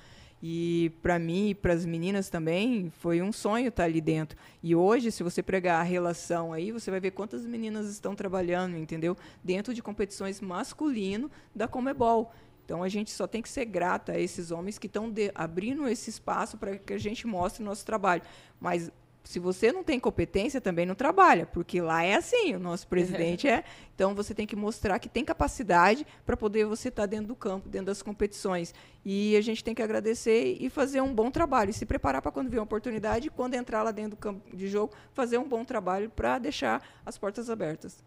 [0.41, 4.37] E para mim e para as meninas também foi um sonho estar ali dentro.
[4.61, 8.77] E hoje, se você pregar a relação aí, você vai ver quantas meninas estão trabalhando,
[8.77, 9.17] entendeu?
[9.43, 12.31] Dentro de competições masculino da Comebol.
[12.63, 16.09] Então a gente só tem que ser grata a esses homens que estão abrindo esse
[16.09, 18.21] espaço para que a gente mostre o nosso trabalho.
[18.59, 18.91] Mas
[19.27, 23.45] se você não tem competência, também não trabalha, porque lá é assim, o nosso presidente
[23.49, 23.63] é.
[23.93, 27.67] Então você tem que mostrar que tem capacidade para poder você estar dentro do campo,
[27.67, 28.73] dentro das competições.
[29.05, 32.31] E a gente tem que agradecer e fazer um bom trabalho, e se preparar para
[32.31, 35.65] quando vier uma oportunidade, quando entrar lá dentro do campo de jogo, fazer um bom
[35.65, 38.03] trabalho para deixar as portas abertas.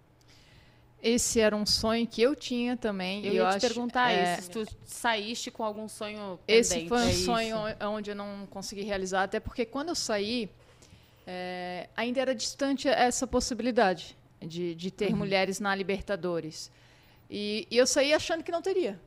[1.03, 3.25] Esse era um sonho que eu tinha também.
[3.25, 6.39] Eu e ia eu te acho, perguntar é, isso, se tu saíste com algum sonho
[6.47, 6.89] Esse pendente.
[6.89, 7.25] foi um É isso.
[7.25, 10.51] sonho onde eu não consegui realizar, até porque quando eu saí,
[11.33, 16.71] é, ainda era distante essa possibilidade de, de ter mulheres na Libertadores.
[17.31, 18.99] E, e eu saí achando que não teria.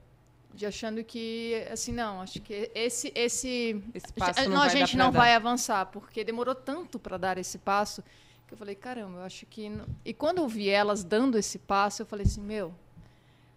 [0.53, 3.11] De achando que, assim, não, acho que esse.
[3.15, 5.19] esse Esse passo a, não a gente não dar.
[5.19, 8.01] vai avançar, porque demorou tanto para dar esse passo
[8.47, 9.67] que eu falei, caramba, eu acho que.
[9.67, 12.73] não- E quando eu vi elas dando esse passo, eu falei assim, meu,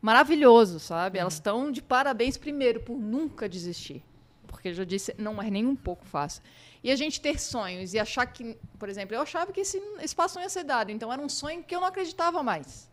[0.03, 1.19] maravilhoso, sabe?
[1.19, 4.03] Elas estão de parabéns primeiro por nunca desistir.
[4.47, 6.43] Porque eu já disse, não é nem um pouco fácil.
[6.87, 10.37] E a gente ter sonhos e achar que, por exemplo, eu achava que esse espaço
[10.37, 12.89] não ia ser dado, então era um sonho que eu não acreditava mais.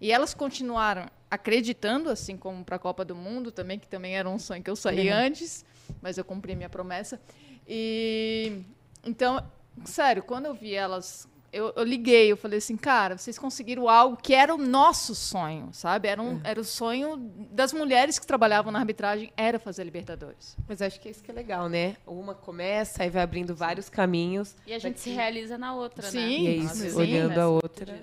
[0.00, 4.28] E elas continuaram acreditando, assim como para a Copa do Mundo também, que também era
[4.28, 5.64] um sonho que eu saí antes,
[6.00, 7.20] mas eu cumpri minha promessa.
[7.66, 8.62] E
[9.04, 9.44] então,
[9.84, 14.16] sério, quando eu vi elas eu, eu liguei, eu falei assim, cara, vocês conseguiram algo
[14.16, 16.08] que era o nosso sonho, sabe?
[16.08, 17.16] Era, um, era o sonho
[17.50, 20.56] das mulheres que trabalhavam na arbitragem, era fazer Libertadores.
[20.68, 21.96] Mas acho que é isso que é legal, né?
[22.06, 24.54] Uma começa e vai abrindo vários caminhos.
[24.66, 26.10] E a gente se realiza na outra, né?
[26.10, 27.98] Sim, E é isso, vezes olhando a outra.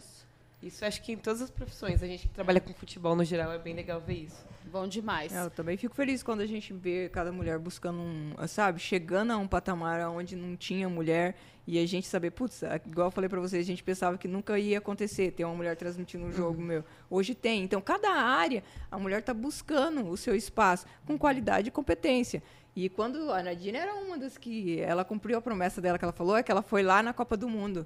[0.63, 3.51] Isso acho que em todas as profissões, a gente que trabalha com futebol no geral,
[3.51, 4.43] é bem legal ver isso.
[4.71, 5.31] Bom demais.
[5.31, 9.31] É, eu também fico feliz quando a gente vê cada mulher buscando um, sabe, chegando
[9.31, 11.35] a um patamar onde não tinha mulher
[11.67, 14.27] e a gente saber, putz, a- igual eu falei pra vocês, a gente pensava que
[14.27, 16.83] nunca ia acontecer ter uma mulher transmitindo um jogo meu.
[17.09, 17.63] Hoje tem.
[17.63, 22.43] Então, cada área, a mulher tá buscando o seu espaço com qualidade e competência.
[22.75, 26.11] E quando a Nadine era uma das que ela cumpriu a promessa dela que ela
[26.13, 27.85] falou, é que ela foi lá na Copa do Mundo.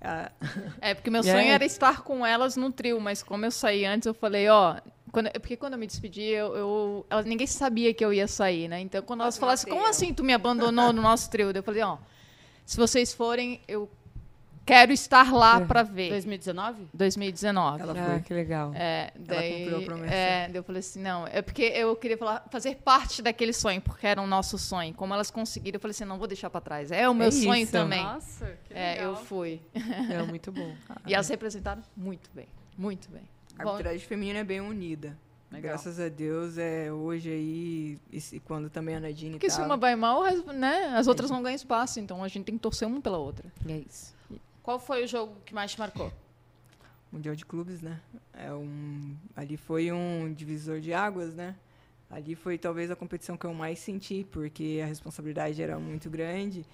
[0.00, 0.30] Ah,
[0.80, 4.06] É, porque meu sonho era estar com elas no trio, mas como eu saí antes,
[4.06, 4.76] eu falei, ó.
[5.10, 8.68] Quando, porque quando eu me despedi, eu, eu- elas, ninguém sabia que eu ia sair,
[8.68, 8.78] né?
[8.80, 11.50] Então, quando elas falassem, como assim tu me abandonou no nosso trio?
[11.52, 11.98] Eu falei, ó,
[12.68, 13.88] se vocês forem, eu
[14.66, 16.10] quero estar lá pra ver.
[16.10, 16.88] 2019?
[16.92, 17.80] 2019.
[17.82, 18.20] Ela Ah, foi.
[18.20, 18.72] que legal.
[18.74, 20.14] É, daí, cumpriu a promessa.
[20.14, 23.80] É, daí eu falei assim, não, é porque eu queria falar, fazer parte daquele sonho,
[23.80, 24.92] porque era o nosso sonho.
[24.92, 26.92] Como elas conseguiram, eu falei assim, não vou deixar pra trás.
[26.92, 27.72] É o meu É sonho isso.
[27.72, 28.02] também.
[28.02, 29.24] Nossa, que É, eu legal.
[29.24, 29.60] fui.
[30.10, 30.74] É muito bom.
[31.06, 32.46] E elas representaram muito bem,
[32.76, 33.22] muito bem.
[33.58, 35.16] A Bom, arbitragem feminina é bem unida.
[35.50, 35.70] Legal.
[35.72, 39.68] Graças a Deus, é hoje aí, e se- quando também a Nadine Porque se tava-
[39.68, 40.22] uma vai mal,
[40.52, 43.50] né, as outras não ganham espaço, então a gente tem que torcer uma pela outra.
[43.66, 44.14] É isso.
[44.62, 46.12] Qual foi o jogo que mais te marcou?
[47.10, 47.98] Mundial de Clubes, né?
[48.34, 51.56] É um, ali foi um divisor de águas, né?
[52.10, 56.66] Ali foi talvez a competição que eu mais senti, porque a responsabilidade era muito grande.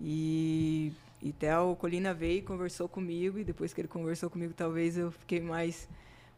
[0.00, 4.52] E, e até o Colina veio e conversou comigo, e depois que ele conversou comigo,
[4.52, 5.88] talvez eu fiquei mais,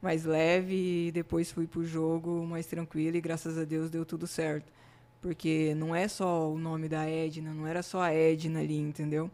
[0.01, 4.27] mais leve, e depois fui pro jogo mais tranquilo, e graças a Deus deu tudo
[4.27, 4.73] certo.
[5.21, 9.29] Porque não é só o nome da Edna, não era só a Edna ali, entendeu?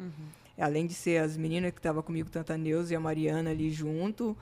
[0.59, 3.71] além de ser as meninas que estavam comigo, tanto a Neuza e a Mariana ali
[3.71, 4.37] junto,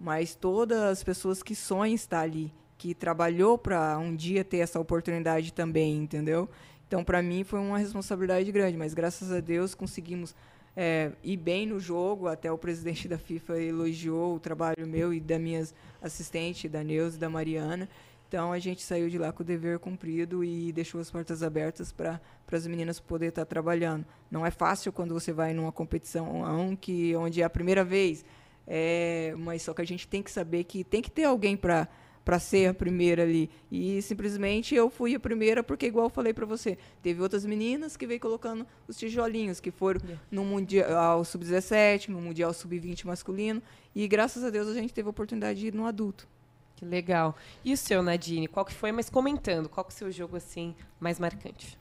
[0.00, 4.78] mas todas as pessoas que sonham estar ali, que trabalhou para um dia ter essa
[4.80, 6.48] oportunidade também, entendeu?
[6.86, 10.34] Então, para mim, foi uma responsabilidade grande, mas graças a Deus conseguimos
[10.80, 12.28] é, ir bem no jogo.
[12.28, 17.16] Até o presidente da FIFA elogiou o trabalho meu e das minhas assistentes, da Neuza
[17.16, 17.88] e da Mariana.
[18.28, 21.90] Então, a gente saiu de lá com o dever cumprido e deixou as portas abertas
[21.90, 22.20] para
[22.52, 24.06] as meninas poder estar trabalhando.
[24.30, 28.24] Não é fácil quando você vai numa competição que, onde é a primeira vez,
[28.66, 31.88] é, mas só que a gente tem que saber que tem que ter alguém para
[32.28, 33.48] para ser a primeira ali.
[33.72, 37.96] E simplesmente eu fui a primeira porque igual eu falei para você, teve outras meninas
[37.96, 39.98] que veio colocando os tijolinhos que foram
[40.30, 43.62] no mundial sub-17, no mundial sub-20 masculino,
[43.94, 46.28] e graças a Deus a gente teve a oportunidade de ir no adulto.
[46.76, 47.34] Que legal.
[47.64, 48.46] E o seu, Nadine?
[48.46, 48.92] Qual que foi?
[48.92, 51.78] Mas comentando, qual que é o seu jogo assim mais marcante?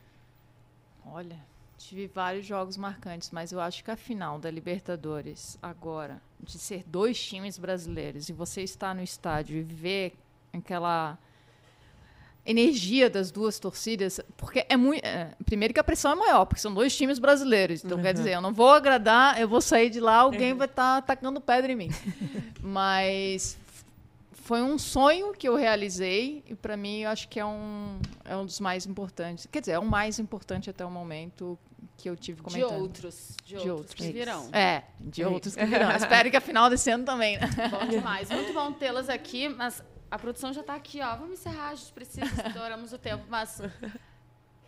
[1.05, 1.45] Olha,
[1.77, 6.85] tive vários jogos marcantes, mas eu acho que a final da Libertadores, agora, de ser
[6.87, 10.13] dois times brasileiros e você estar no estádio e ver
[10.53, 11.17] aquela
[12.45, 15.01] energia das duas torcidas, porque é muito.
[15.45, 17.83] primeiro que a pressão é maior, porque são dois times brasileiros.
[17.83, 20.97] Então, quer dizer, eu não vou agradar, eu vou sair de lá, alguém vai estar
[20.97, 21.89] atacando pedra em mim.
[22.63, 23.57] Mas
[24.31, 28.35] foi um sonho que eu realizei e para mim eu acho que é um, é
[28.37, 29.45] um dos mais importantes.
[29.51, 31.59] Quer dizer, é o mais importante até o momento
[31.97, 32.79] que eu tive De comentando.
[32.79, 33.35] outros.
[33.43, 34.13] De, De outros, que outros.
[34.13, 34.49] virão.
[34.53, 35.91] É, de É outros que virão.
[35.91, 37.49] Espero que a final desse ano também, né?
[37.69, 38.29] Bom demais.
[38.29, 41.15] Muito bom tê-las aqui, mas a produção já está aqui, ó.
[41.15, 43.23] Vamos encerrar, a gente precisa, estouramos o tempo.
[43.29, 43.61] Mas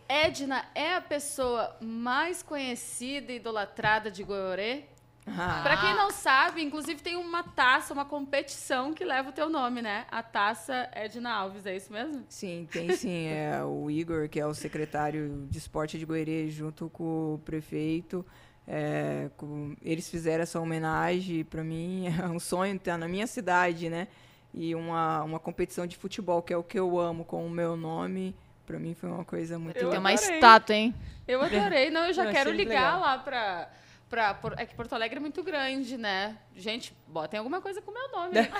[0.08, 4.84] Edna é a pessoa mais conhecida e idolatrada de Goiorê?
[5.26, 9.48] Ah, Pra quem não sabe, inclusive tem uma taça, uma competição que leva o teu
[9.48, 10.06] nome, né?
[10.10, 12.24] A taça Edna Alves, é isso mesmo?
[12.28, 13.28] Sim, tem sim.
[13.28, 18.26] É o Igor, que é o secretário de esporte de Goiânia, junto com o prefeito.
[18.66, 21.44] é, com- eles fizeram essa homenagem.
[21.44, 24.08] Para mim é um sonho estar na minha cidade, né?
[24.52, 27.76] E uma, uma competição de futebol, que é o que eu amo, com o meu
[27.76, 28.34] nome.
[28.66, 29.78] Para mim foi uma coisa muito.
[29.78, 30.94] Eu Tem uma estátua, hein?
[31.26, 31.90] Eu adorei.
[31.90, 33.00] Não, eu já Eu quero ligar legal.
[33.00, 33.68] lá pra,
[34.10, 34.34] pra.
[34.34, 36.36] por- É que Porto Alegre é muito grande, né?
[36.54, 38.34] Gente, botem alguma coisa com o meu nome.
[38.34, 38.50] né?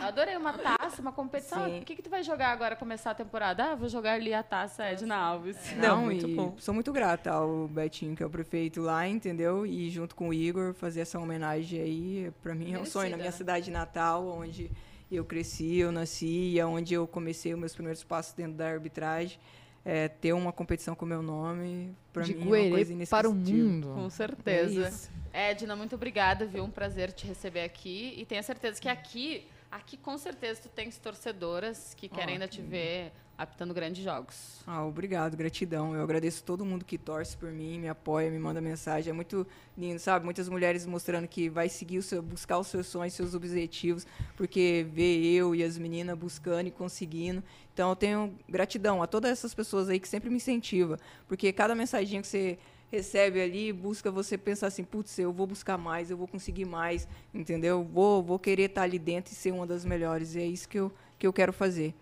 [0.00, 1.66] eu adorei uma taça, uma competição.
[1.66, 1.80] Sim.
[1.80, 3.72] O que, que tu vai jogar agora, começar a temporada?
[3.72, 5.56] Ah, vou jogar ali a taça Edna Alves.
[5.76, 6.54] Não, Não, muito e bom.
[6.58, 9.66] sou muito grata ao Betinho, que é o prefeito lá, entendeu?
[9.66, 13.10] E junto com o Igor, fazer essa homenagem aí, para mim é um sonho.
[13.10, 13.36] Na minha né?
[13.36, 14.70] cidade natal, onde
[15.10, 18.68] eu cresci, eu nasci, e é onde eu comecei os meus primeiros passos dentro da
[18.68, 19.38] arbitragem.
[19.84, 23.92] É, ter uma competição com meu nome, para mim é uma coisa para o mundo.
[23.94, 24.92] Com certeza.
[25.32, 25.52] É.
[25.52, 26.64] Edna, muito obrigada, viu?
[26.64, 28.14] Um prazer te receber aqui.
[28.16, 32.60] E tenho certeza que aqui Aqui, com certeza, tu tens torcedoras que querem ainda te
[32.60, 34.60] ver apitando grandes jogos.
[34.66, 35.94] Ah, obrigado, gratidão.
[35.94, 39.10] Eu agradeço todo mundo que torce por mim, me apoia, me manda mensagem.
[39.10, 39.46] É muito
[39.78, 40.26] lindo, sabe?
[40.26, 44.86] Muitas mulheres mostrando que vai seguir o seu, buscar os seus sonhos, seus objetivos, porque
[44.92, 47.42] vê eu e as meninas buscando e conseguindo.
[47.72, 51.74] Então eu tenho gratidão a todas essas pessoas aí que sempre me incentivam, porque cada
[51.74, 52.58] mensaginha que você
[52.92, 57.08] recebe ali busca você pensar assim, putz, eu vou buscar mais, eu vou conseguir mais,
[57.32, 57.82] entendeu?
[57.84, 60.34] Vou, vou querer estar ali dentro e ser uma das melhores.
[60.34, 61.94] E é isso que eu, que eu quero fazer.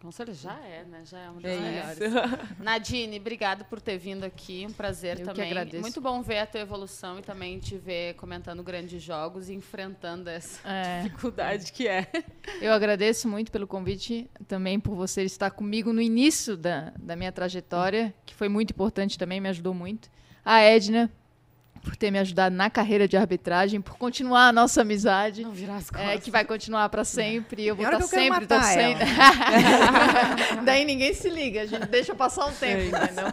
[0.00, 1.02] Com certeza, já é, né?
[1.04, 1.98] Já é uma das É melhores.
[2.00, 2.54] isso.
[2.62, 4.66] Nadine, obrigado por ter vindo aqui.
[4.68, 5.50] Um prazer Eu que também.
[5.50, 5.80] agradeço.
[5.80, 10.28] Muito bom ver a tua evolução e também te ver comentando grandes jogos e enfrentando
[10.28, 11.02] essa É.
[11.02, 12.06] dificuldade que é.
[12.60, 17.32] Eu agradeço muito pelo convite, também por você estar comigo no início da, da minha
[17.32, 20.10] trajetória, que foi muito importante também, me ajudou muito.
[20.44, 21.10] A Edna,
[21.86, 25.42] por ter me ajudado na carreira de arbitragem, por continuar a nossa amizade.
[25.42, 27.64] Não virar as É, que vai continuar para sempre.
[27.64, 28.98] Eu vou estar quero sempre torcendo.
[30.66, 33.26] Daí ninguém se liga, a gente deixa passar um tempo, entendeu?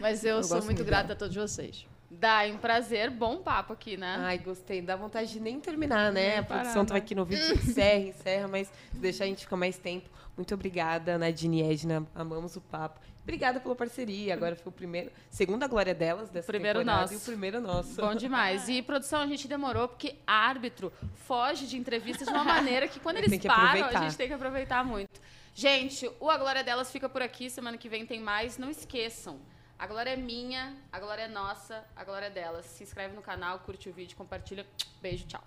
[0.00, 1.86] Mas eu, Eu sou muito grata a todos vocês.
[2.10, 4.16] Dai, um prazer, bom papo aqui, né?
[4.20, 4.80] Ai, gostei.
[4.80, 6.28] Dá vontade de nem terminar, né?
[6.30, 6.96] Nem a produção né?
[6.96, 10.08] aqui no vídeo, encerra, encerra, mas deixar a gente ficar mais tempo.
[10.34, 12.06] Muito obrigada, Nadine e Edna.
[12.14, 13.00] Amamos o papo.
[13.22, 14.34] Obrigada pela parceria.
[14.34, 17.14] Agora foi o primeiro, segunda glória delas dessa Primeiro temporada nosso.
[17.14, 17.94] e o primeiro nosso.
[18.00, 18.68] Bom demais.
[18.68, 23.18] E produção, a gente demorou porque árbitro foge de entrevistas de uma maneira que quando
[23.22, 24.02] eles que param, a aproveitar.
[24.02, 25.20] gente tem que aproveitar muito.
[25.54, 27.48] Gente, o A Glória Delas fica por aqui.
[27.50, 28.58] Semana que vem tem mais.
[28.58, 29.38] Não esqueçam.
[29.78, 32.64] A glória é minha, a glória é nossa, a glória é delas.
[32.66, 34.64] Se inscreve no canal, curte o vídeo, compartilha.
[35.00, 35.42] Beijo, tchau.